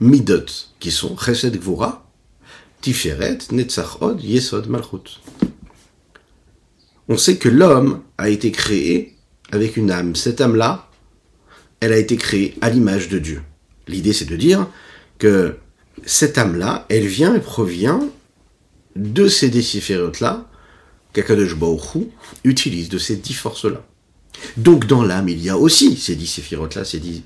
[0.04, 0.46] midot,
[0.78, 2.06] qui sont Chesed Gvura,
[2.80, 5.20] Tiferet, Netzach Od, Yesod Malchut.
[7.08, 9.16] On sait que l'homme a été créé
[9.50, 10.14] avec une âme.
[10.14, 10.88] Cette âme-là,
[11.80, 13.42] elle a été créée à l'image de Dieu.
[13.88, 14.68] L'idée, c'est de dire
[15.18, 15.56] que
[16.04, 18.00] cette âme-là, elle vient et provient
[18.96, 20.46] de ces déciférotes-là,
[21.12, 22.06] qu'Akadosh Baruch
[22.44, 23.84] utilise de ces dix forces-là.
[24.56, 27.22] Donc dans l'âme, il y a aussi ces dix séphirotes-là, ces dix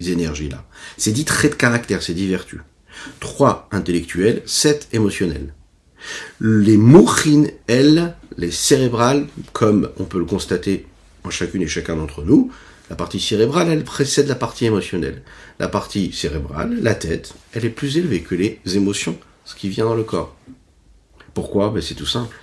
[0.00, 0.64] énergies-là,
[0.96, 2.60] ces dix traits de caractère, ces dix vertus.
[3.18, 5.54] Trois intellectuels, sept émotionnels.
[6.40, 10.86] Les mouchines, elles, les cérébrales, comme on peut le constater
[11.24, 12.50] en chacune et chacun d'entre nous,
[12.88, 15.22] la partie cérébrale, elle précède la partie émotionnelle.
[15.60, 19.84] La partie cérébrale, la tête, elle est plus élevée que les émotions, ce qui vient
[19.84, 20.34] dans le corps.
[21.34, 21.70] Pourquoi?
[21.70, 22.36] Ben, C'est tout simple.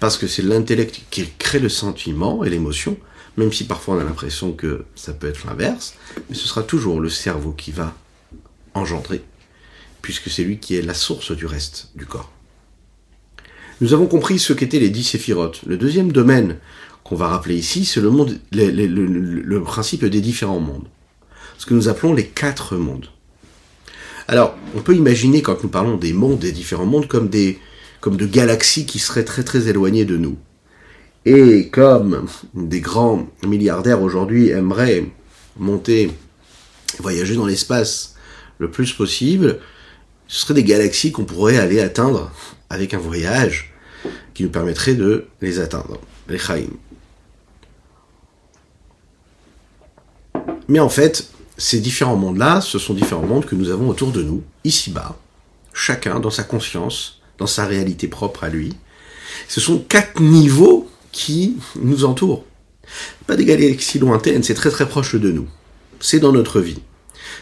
[0.00, 2.96] Parce que c'est l'intellect qui crée le sentiment et l'émotion,
[3.36, 5.94] même si parfois on a l'impression que ça peut être l'inverse,
[6.28, 7.94] mais ce sera toujours le cerveau qui va
[8.74, 9.22] engendrer,
[10.02, 12.30] puisque c'est lui qui est la source du reste du corps.
[13.80, 15.60] Nous avons compris ce qu'étaient les dix séphirotes.
[15.66, 16.56] Le deuxième domaine
[17.04, 20.88] qu'on va rappeler ici, c'est le, monde, le, le, principe des différents mondes.
[21.58, 23.10] Ce que nous appelons les quatre mondes.
[24.28, 27.58] Alors, on peut imaginer quand nous parlons des mondes, des différents mondes, comme des,
[28.00, 30.36] comme de galaxies qui seraient très très éloignées de nous.
[31.28, 35.04] Et comme des grands milliardaires aujourd'hui aimeraient
[35.56, 36.12] monter,
[37.00, 38.14] voyager dans l'espace
[38.58, 39.58] le plus possible,
[40.28, 42.30] ce seraient des galaxies qu'on pourrait aller atteindre
[42.70, 43.74] avec un voyage
[44.34, 46.68] qui nous permettrait de les atteindre, les Chaim.
[50.68, 54.22] Mais en fait, ces différents mondes-là, ce sont différents mondes que nous avons autour de
[54.22, 55.18] nous, ici-bas,
[55.72, 58.76] chacun dans sa conscience, dans sa réalité propre à lui.
[59.48, 62.44] Ce sont quatre niveaux qui nous entourent.
[63.26, 65.48] Pas des galaxies lointaines, c'est très très proche de nous.
[65.98, 66.80] C'est dans notre vie.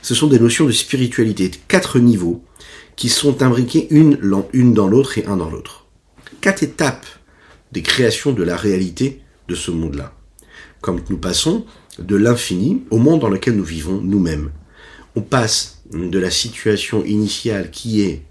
[0.01, 2.45] Ce sont des notions de spiritualité, quatre niveaux
[2.95, 4.17] qui sont imbriqués une,
[4.53, 5.87] une dans l'autre et un dans l'autre.
[6.41, 7.07] Quatre étapes
[7.73, 10.15] des créations de la réalité de ce monde-là.
[10.81, 11.67] Comme nous passons
[11.99, 14.53] de l'infini au monde dans lequel nous vivons nous-mêmes.
[15.17, 18.23] On passe de la situation initiale qui est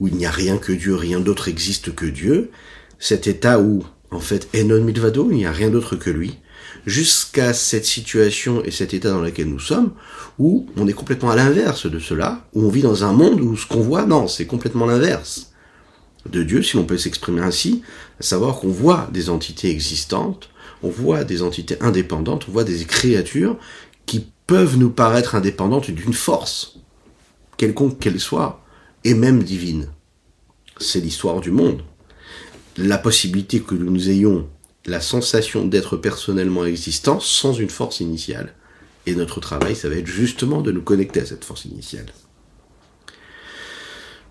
[0.00, 2.50] où il n'y a rien que Dieu, rien d'autre existe que Dieu,
[2.98, 6.38] cet état où, en fait, Enon Milvado, il n'y a rien d'autre que lui,
[6.86, 9.92] jusqu'à cette situation et cet état dans lequel nous sommes,
[10.38, 13.56] où on est complètement à l'inverse de cela, où on vit dans un monde où
[13.56, 15.50] ce qu'on voit, non, c'est complètement l'inverse
[16.28, 17.82] de Dieu, si l'on peut s'exprimer ainsi,
[18.18, 20.50] à savoir qu'on voit des entités existantes,
[20.82, 23.56] on voit des entités indépendantes, on voit des créatures
[24.06, 26.78] qui peuvent nous paraître indépendantes d'une force,
[27.56, 28.62] quelconque qu'elle soit,
[29.04, 29.88] et même divine.
[30.78, 31.82] C'est l'histoire du monde.
[32.82, 34.48] La possibilité que nous ayons
[34.86, 38.54] la sensation d'être personnellement existants sans une force initiale.
[39.04, 42.06] Et notre travail, ça va être justement de nous connecter à cette force initiale.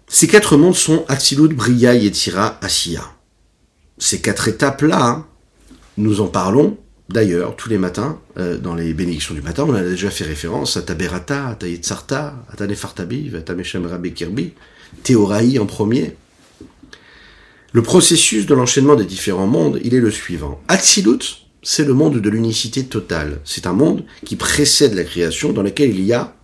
[0.07, 3.03] Ces quatre mondes sont Atsilut, Bria, Yetzira, Asiya.
[3.99, 5.27] Ces quatre étapes-là,
[5.97, 6.77] nous en parlons
[7.09, 9.65] d'ailleurs tous les matins euh, dans les bénédictions du matin.
[9.67, 14.53] On a déjà fait référence à Taberata, à Tayetzarta, à Tanefartabi, à Tameshem Rabbe Kirbi,
[15.03, 16.17] Théoraï en premier.
[17.71, 20.60] Le processus de l'enchaînement des différents mondes, il est le suivant.
[20.67, 21.19] Atsilut,
[21.62, 23.41] c'est le monde de l'unicité totale.
[23.45, 26.36] C'est un monde qui précède la création dans lequel il y a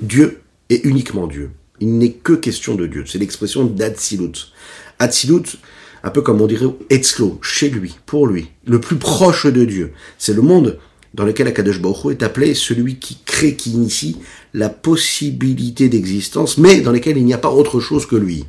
[0.00, 1.50] Dieu et uniquement Dieu.
[1.80, 3.04] Il n'est que question de Dieu.
[3.06, 4.52] C'est l'expression d'Atsilut.
[5.00, 5.58] Atsilut,
[6.04, 9.94] un peu comme on dirait Etzlo, chez lui, pour lui, le plus proche de Dieu.
[10.16, 10.78] C'est le monde
[11.14, 14.16] dans lequel Akadosh Baruch est appelé celui qui crée, qui initie
[14.52, 18.44] la possibilité d'existence, mais dans lequel il n'y a pas autre chose que lui.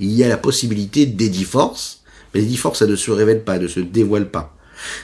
[0.00, 2.02] Il y a la possibilité des dix forces,
[2.34, 4.56] mais les dix forces, ça ne se révèle pas, ne se dévoile pas.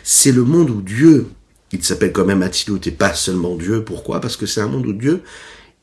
[0.03, 1.27] C'est le monde où Dieu,
[1.71, 3.85] il s'appelle quand même Atzilut et pas seulement Dieu.
[3.85, 4.21] Pourquoi?
[4.21, 5.23] Parce que c'est un monde où Dieu,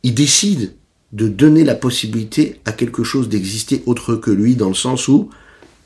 [0.01, 0.73] il décide
[1.11, 5.29] de donner la possibilité à quelque chose d'exister autre que lui, dans le sens où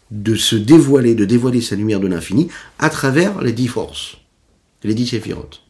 [0.10, 2.48] de se dévoiler, de dévoiler sa lumière de l'infini
[2.80, 4.18] à travers les dix forces,
[4.84, 5.64] les dix séphirotes.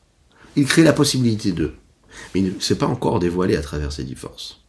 [0.56, 1.74] Il crée la possibilité d'eux.
[2.34, 4.62] Mais il ne s'est pas encore dévoilé à travers ces dix forces.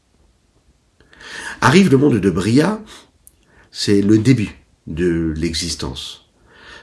[1.60, 2.80] Arrive le monde de Bria,
[3.70, 6.28] c'est le début de l'existence.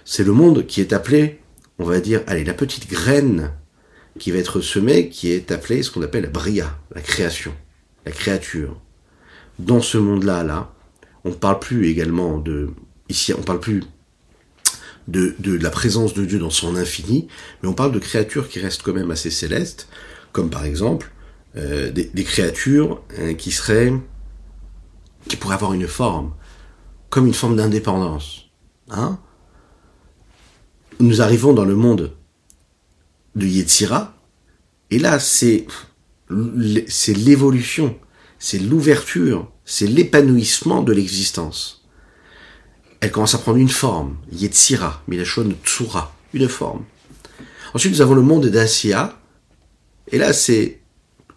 [0.04, 1.39] C'est le monde qui est appelé,
[1.80, 3.52] on va dire, allez, la petite graine
[4.20, 7.54] qui va être semée, qui est appelée ce qu'on appelle Bria, la création,
[8.06, 8.80] la créature.
[9.60, 10.74] Dans ce monde-là, là,
[11.24, 12.70] on ne parle plus également de,
[13.10, 13.84] ici, on parle plus
[15.08, 17.28] de, la présence de Dieu dans son infini,
[17.62, 19.88] mais on parle de créatures qui restent quand même assez célestes,
[20.32, 21.12] comme par exemple
[21.58, 23.94] euh, des, des, créatures hein, qui seraient
[25.28, 26.34] qui pourrait avoir une forme,
[27.10, 28.50] comme une forme d'indépendance.
[28.90, 29.20] Hein
[31.00, 32.16] Nous arrivons dans le monde
[33.36, 34.16] de Yetzira,
[34.92, 35.66] et là, c'est
[36.88, 37.98] c'est l'évolution,
[38.40, 41.86] c'est l'ouverture, c'est l'épanouissement de l'existence.
[43.00, 46.84] Elle commence à prendre une forme, Yetzira, Milachon Tsura, une forme.
[47.74, 49.20] Ensuite, nous avons le monde d'Asia,
[50.12, 50.82] et là, c'est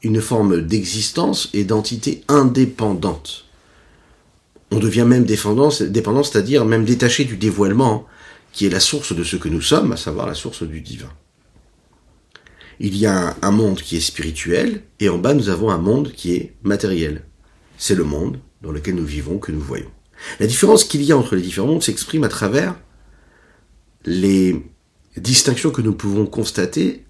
[0.02, 3.47] une forme d'existence et d'entité indépendante
[4.70, 8.06] on devient même dépendant, c'est-à-dire même détaché du dévoilement,
[8.52, 11.12] qui est la source de ce que nous sommes, à savoir la source du divin.
[12.80, 16.12] Il y a un monde qui est spirituel, et en bas nous avons un monde
[16.12, 17.24] qui est matériel.
[17.76, 19.90] C'est le monde dans lequel nous vivons, que nous voyons.
[20.40, 22.74] La différence qu'il y a entre les différents mondes s'exprime à travers
[24.04, 24.64] les
[25.16, 27.04] distinctions que nous pouvons constater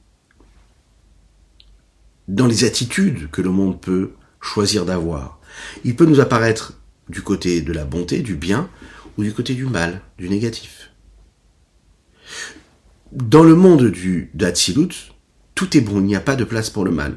[2.28, 5.40] dans les attitudes que le monde peut choisir d'avoir.
[5.84, 6.77] Il peut nous apparaître
[7.08, 8.68] du côté de la bonté, du bien,
[9.16, 10.90] ou du côté du mal, du négatif.
[13.12, 15.12] Dans le monde du d'Atsilut,
[15.54, 17.16] tout est bon, il n'y a pas de place pour le mal.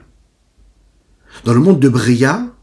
[1.44, 2.54] Dans le monde de Bria,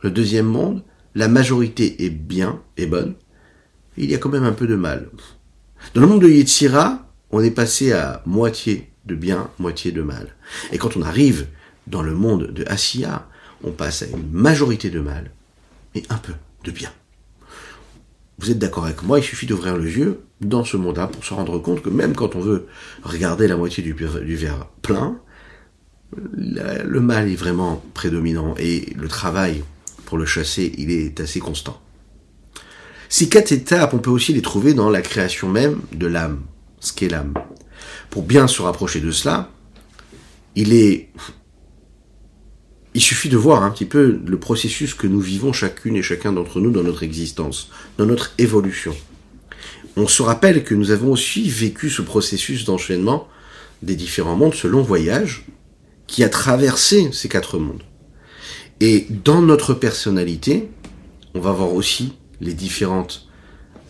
[0.00, 0.82] le deuxième monde,
[1.14, 3.14] la majorité est bien, est bonne,
[3.96, 5.10] il y a quand même un peu de mal.
[5.94, 10.34] Dans le monde de Yetzira, on est passé à moitié de bien, moitié de mal.
[10.72, 11.46] Et quand on arrive
[11.86, 13.28] dans le monde de Asiya,
[13.64, 15.30] on passe à une majorité de mal
[15.94, 16.32] et un peu
[16.64, 16.90] de bien.
[18.38, 21.32] Vous êtes d'accord avec moi, il suffit d'ouvrir le yeux dans ce monde-là pour se
[21.32, 22.66] rendre compte que même quand on veut
[23.02, 25.20] regarder la moitié du, du verre plein,
[26.34, 29.62] le mal est vraiment prédominant et le travail
[30.04, 31.80] pour le chasser, il est assez constant.
[33.08, 36.42] Ces quatre étapes, on peut aussi les trouver dans la création même de l'âme,
[36.80, 37.34] ce qu'est l'âme.
[38.10, 39.50] Pour bien se rapprocher de cela,
[40.54, 41.10] il est
[42.94, 46.32] il suffit de voir un petit peu le processus que nous vivons chacune et chacun
[46.32, 48.94] d'entre nous dans notre existence, dans notre évolution.
[49.96, 53.28] On se rappelle que nous avons aussi vécu ce processus d'enchaînement
[53.82, 55.44] des différents mondes, ce long voyage
[56.06, 57.82] qui a traversé ces quatre mondes.
[58.80, 60.68] Et dans notre personnalité,
[61.34, 63.28] on va voir aussi les différentes,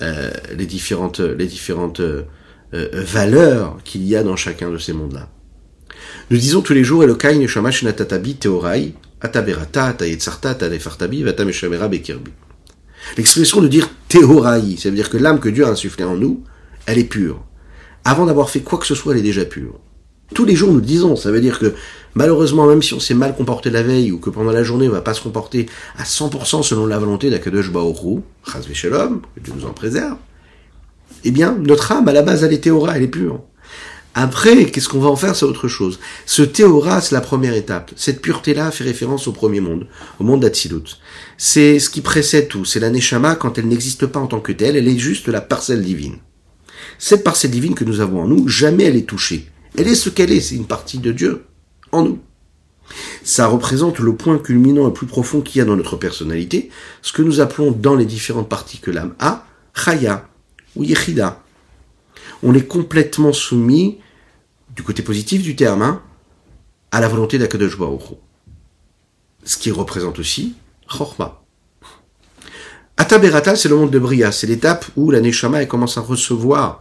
[0.00, 2.22] euh, les différentes, les différentes euh,
[2.74, 5.28] euh, valeurs qu'il y a dans chacun de ces mondes-là.
[6.30, 7.04] Nous disons tous les jours
[8.38, 8.94] teorai.
[13.16, 16.42] L'expression de dire teorai, ça veut dire que l'âme que Dieu a insufflée en nous,
[16.86, 17.44] elle est pure.
[18.04, 19.78] Avant d'avoir fait quoi que ce soit, elle est déjà pure.
[20.34, 21.74] Tous les jours, nous disons, ça veut dire que
[22.14, 24.92] malheureusement, même si on s'est mal comporté la veille ou que pendant la journée, on
[24.92, 25.66] va pas se comporter
[25.98, 30.16] à 100% selon la volonté d'Akadosh Baoru, que Dieu nous en préserve,
[31.24, 33.42] eh bien, notre âme, à la base, elle est théora, elle est pure.
[34.14, 35.34] Après, qu'est-ce qu'on va en faire?
[35.34, 35.98] C'est autre chose.
[36.26, 37.92] Ce théora, c'est la première étape.
[37.96, 39.86] Cette pureté-là fait référence au premier monde,
[40.20, 40.98] au monde d'Atsilut.
[41.38, 42.66] C'est ce qui précède tout.
[42.66, 45.40] C'est la Neshama quand elle n'existe pas en tant que telle, elle est juste la
[45.40, 46.16] parcelle divine.
[46.98, 49.46] Cette parcelle divine que nous avons en nous, jamais elle est touchée.
[49.78, 51.44] Elle est ce qu'elle est, c'est une partie de Dieu
[51.90, 52.18] en nous.
[53.24, 56.68] Ça représente le point culminant le plus profond qu'il y a dans notre personnalité,
[57.00, 60.28] ce que nous appelons dans les différentes parties que l'âme a, Chaya
[60.76, 61.42] ou Yechida.
[62.42, 63.98] On est complètement soumis
[64.74, 66.02] du côté positif du terme, hein,
[66.90, 68.02] à la volonté d'Akadosh Baruch
[69.44, 70.54] Ce qui représente aussi
[70.88, 71.42] Chorma.
[72.96, 76.80] Ataberata, c'est le monde de Bria, c'est l'étape où la Neshama commence à recevoir,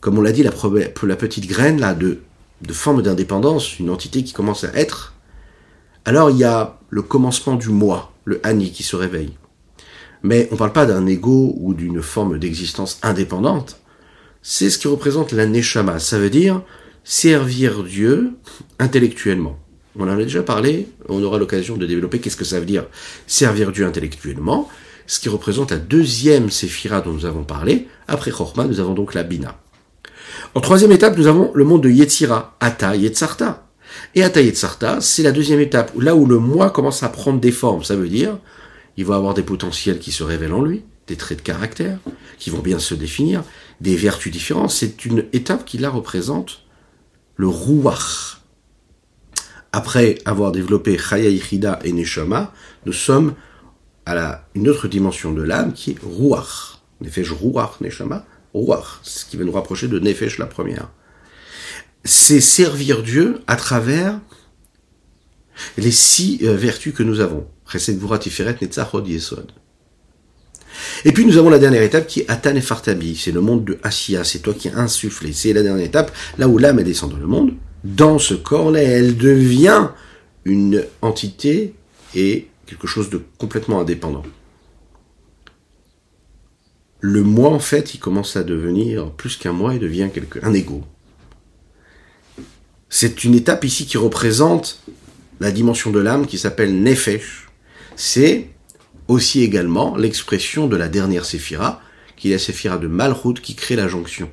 [0.00, 2.20] comme on l'a dit, la, petite graine là de,
[2.62, 5.14] de forme d'indépendance, une entité qui commence à être.
[6.04, 9.34] Alors il y a le commencement du moi, le Hani qui se réveille.
[10.22, 13.78] Mais on ne parle pas d'un ego ou d'une forme d'existence indépendante.
[14.40, 15.98] C'est ce qui représente la Neshama.
[15.98, 16.62] Ça veut dire
[17.04, 18.32] servir Dieu
[18.78, 19.58] intellectuellement.
[19.98, 22.86] On en a déjà parlé, on aura l'occasion de développer qu'est-ce que ça veut dire
[23.26, 24.68] servir Dieu intellectuellement,
[25.06, 27.88] ce qui représente la deuxième séphira dont nous avons parlé.
[28.08, 29.58] Après Chorma, nous avons donc la Bina.
[30.54, 33.66] En troisième étape, nous avons le monde de Yetzira, Ata Yetzarta.
[34.14, 37.52] Et Ata Yetzarta, c'est la deuxième étape, là où le moi commence à prendre des
[37.52, 37.84] formes.
[37.84, 38.38] Ça veut dire,
[38.96, 41.98] il va avoir des potentiels qui se révèlent en lui, des traits de caractère,
[42.38, 43.42] qui vont bien se définir,
[43.80, 44.70] des vertus différentes.
[44.70, 46.61] C'est une étape qui là représente
[47.42, 48.38] le Ruach.
[49.72, 52.52] Après avoir développé Chaya Yichida et Neshama,
[52.86, 53.34] nous sommes
[54.06, 56.78] à une autre dimension de l'âme qui est Ruach.
[57.00, 58.24] Nefesh Ruach Neshama,
[58.54, 60.88] Ruach, ce qui va nous rapprocher de Nefesh la première.
[62.04, 64.20] C'est servir Dieu à travers
[65.76, 67.48] les six euh, vertus que nous avons.
[67.66, 68.56] Chesed Tiferet
[69.06, 69.50] Yesod.
[71.04, 73.64] Et puis nous avons la dernière étape qui est Atan et Fartabi, c'est le monde
[73.64, 75.32] de Asiya, c'est toi qui as insufflé.
[75.32, 77.54] C'est la dernière étape, là où l'âme descend dans le monde.
[77.84, 79.88] Dans ce corps-là, elle devient
[80.44, 81.74] une entité
[82.14, 84.22] et quelque chose de complètement indépendant.
[87.00, 90.52] Le moi, en fait, il commence à devenir plus qu'un moi, il devient quelque, un
[90.52, 90.84] ego.
[92.88, 94.80] C'est une étape ici qui représente
[95.40, 97.48] la dimension de l'âme qui s'appelle Nefesh.
[97.96, 98.48] C'est
[99.08, 101.80] aussi également l'expression de la dernière séphira,
[102.16, 104.30] qui est la séphira de Malchut qui crée la jonction.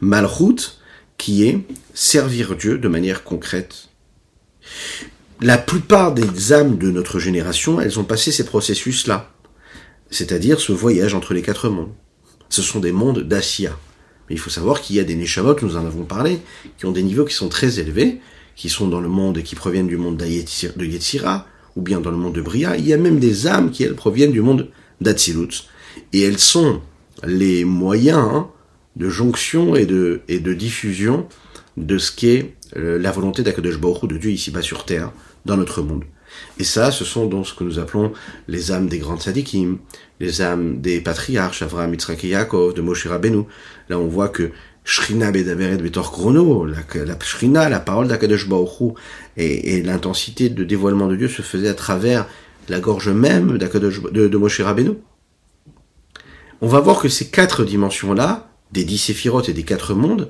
[0.00, 0.78] Malchut
[1.18, 1.60] qui est
[1.94, 3.88] servir Dieu de manière concrète.
[5.40, 9.32] La plupart des âmes de notre génération, elles ont passé ces processus-là,
[10.10, 11.92] c'est-à-dire ce voyage entre les quatre mondes.
[12.48, 13.78] Ce sont des mondes d'Asia.
[14.28, 16.40] Mais il faut savoir qu'il y a des Neshamot, nous en avons parlé,
[16.78, 18.20] qui ont des niveaux qui sont très élevés,
[18.54, 21.46] qui sont dans le monde et qui proviennent du monde de Yetzira,
[21.76, 23.94] ou bien dans le monde de Bria, il y a même des âmes qui, elles,
[23.94, 24.68] proviennent du monde
[25.00, 25.64] d'Atsilut.
[26.12, 26.80] Et elles sont
[27.24, 28.50] les moyens hein,
[28.96, 31.26] de jonction et de, et de diffusion
[31.76, 35.12] de ce qu'est euh, la volonté d'Akadosh Baruch de Dieu ici-bas sur terre,
[35.44, 36.04] dans notre monde.
[36.58, 38.12] Et ça, ce sont donc ce que nous appelons
[38.48, 39.78] les âmes des grands tzadikim,
[40.20, 43.44] les âmes des patriarches, Avraham, Yitzhak Yaakov, de Moshe Rabbeinu.
[43.88, 44.50] Là, on voit que
[44.84, 48.96] Shrina Bedaveret Betor Chrono, la, la Shrina, la parole d'Akadosh Baruch
[49.36, 52.26] et, et l'intensité de dévoilement de Dieu se faisait à travers
[52.68, 54.92] la gorge même de, de Moshe Rabbeinu.
[56.60, 60.28] on va voir que ces quatre dimensions-là, des dix séphirotes et des quatre mondes,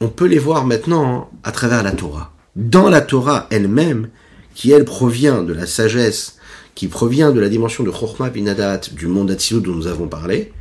[0.00, 2.34] on peut les voir maintenant à travers la Torah.
[2.54, 4.08] Dans la Torah elle-même,
[4.54, 6.38] qui elle provient de la sagesse,
[6.74, 10.52] qui provient de la dimension de Chokhmah Binadat, du monde Atzilut dont nous avons parlé,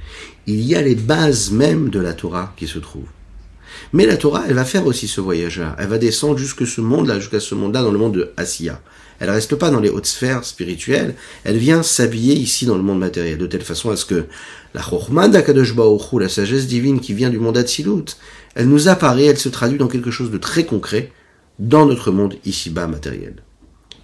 [0.48, 3.04] il y a les bases même de la Torah qui se trouvent.
[3.94, 5.76] Mais la Torah, elle va faire aussi ce voyage-là.
[5.80, 8.82] Elle va descendre jusque ce monde-là, jusqu'à ce monde-là, dans le monde de Asiya.
[9.20, 11.16] Elle reste pas dans les hautes sphères spirituelles.
[11.44, 14.26] Elle vient s'habiller ici dans le monde matériel, de telle façon à ce que
[14.74, 15.74] la d'Akadosh
[16.20, 18.18] la sagesse divine qui vient du monde Atzilut,
[18.56, 21.12] elle nous apparaît, elle se traduit dans quelque chose de très concret
[21.60, 23.36] dans notre monde ici-bas matériel.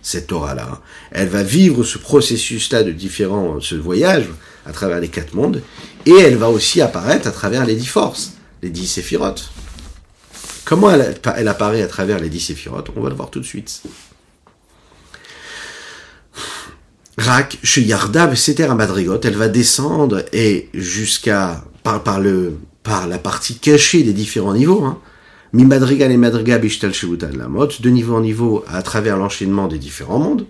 [0.02, 0.82] Cette Torah-là,
[1.12, 4.28] elle va vivre ce processus-là de différents, ce voyage
[4.66, 5.62] à travers les quatre mondes,
[6.06, 9.52] et elle va aussi apparaître à travers les dix forces, les dix séphirotes.
[10.66, 13.82] Comment elle, apparaît à travers les dix séphirotes On va le voir tout de suite.
[17.18, 24.04] Rak, chez Yarda, c'était à Madrigot, elle va descendre et jusqu'à, par, la partie cachée
[24.04, 25.00] des différents niveaux, hein,
[25.54, 26.94] mi madrigal et madriga bishtal
[27.38, 30.46] la mot, de niveau en niveau à travers l'enchaînement des différents mondes,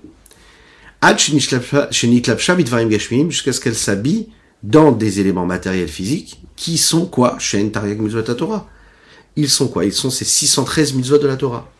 [3.29, 4.29] jusqu'à ce qu'elle s'habille
[4.63, 7.37] dans des éléments matériels physiques qui sont quoi?
[8.37, 8.67] Torah.
[9.35, 9.85] Ils sont quoi?
[9.85, 11.71] Ils sont ces 613 mitzvot de la Torah.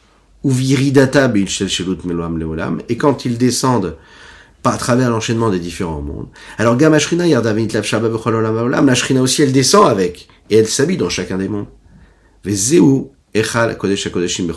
[2.89, 3.97] Et quand ils descendent
[4.63, 6.28] à travers l'enchaînement des différents mondes.
[6.57, 11.47] Alors Gamashrina Yardavin la Shrina aussi elle descend avec et elle s'habille dans chacun des
[11.47, 11.67] mondes.
[13.34, 14.51] Echal Kodesh Kodeshim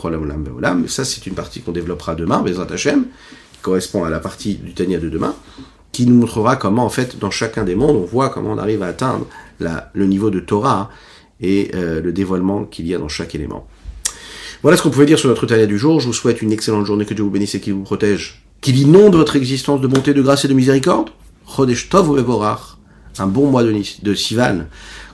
[0.88, 3.06] Ça c'est une partie qu'on développera demain, Bezrat Hashem,
[3.64, 5.34] correspond à la partie du Tania de demain,
[5.90, 8.82] qui nous montrera comment en fait dans chacun des mondes on voit comment on arrive
[8.82, 9.26] à atteindre
[9.58, 10.90] le niveau de Torah
[11.40, 13.66] et euh, le dévoilement qu'il y a dans chaque élément.
[14.62, 16.00] Voilà ce qu'on pouvait dire sur notre Tania du jour.
[16.00, 18.78] Je vous souhaite une excellente journée, que Dieu vous bénisse et qu'il vous protège qu'il
[18.78, 21.10] inonde votre existence de bonté, de grâce et de miséricorde.
[21.46, 22.24] Chodesh Tov
[23.18, 24.64] un bon mois de, de Sivan,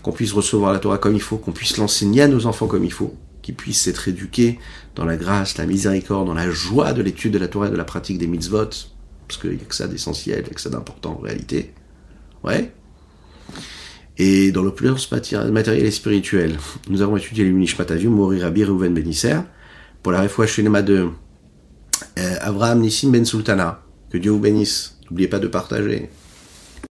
[0.02, 2.84] qu'on puisse recevoir la Torah comme il faut, qu'on puisse l'enseigner à nos enfants comme
[2.84, 4.58] il faut, qu'ils puissent être éduqués
[4.94, 7.76] dans la grâce, la miséricorde, dans la joie de l'étude de la Torah et de
[7.76, 8.70] la pratique des mitzvot,
[9.28, 11.72] parce qu'il n'y a que ça d'essentiel, il n'y a que ça d'important en réalité.
[12.42, 12.72] Ouais.
[14.18, 19.38] Et dans l'opulence matérielle et spirituelle, nous avons étudié les Munishmatavium, Mourir Rabbi Reuven Benisser,
[20.02, 21.08] pour la réfoua de
[22.18, 23.82] euh, Abraham Nissim Ben Sultana.
[24.10, 24.98] Que Dieu vous bénisse.
[25.08, 26.10] N'oubliez pas de partager.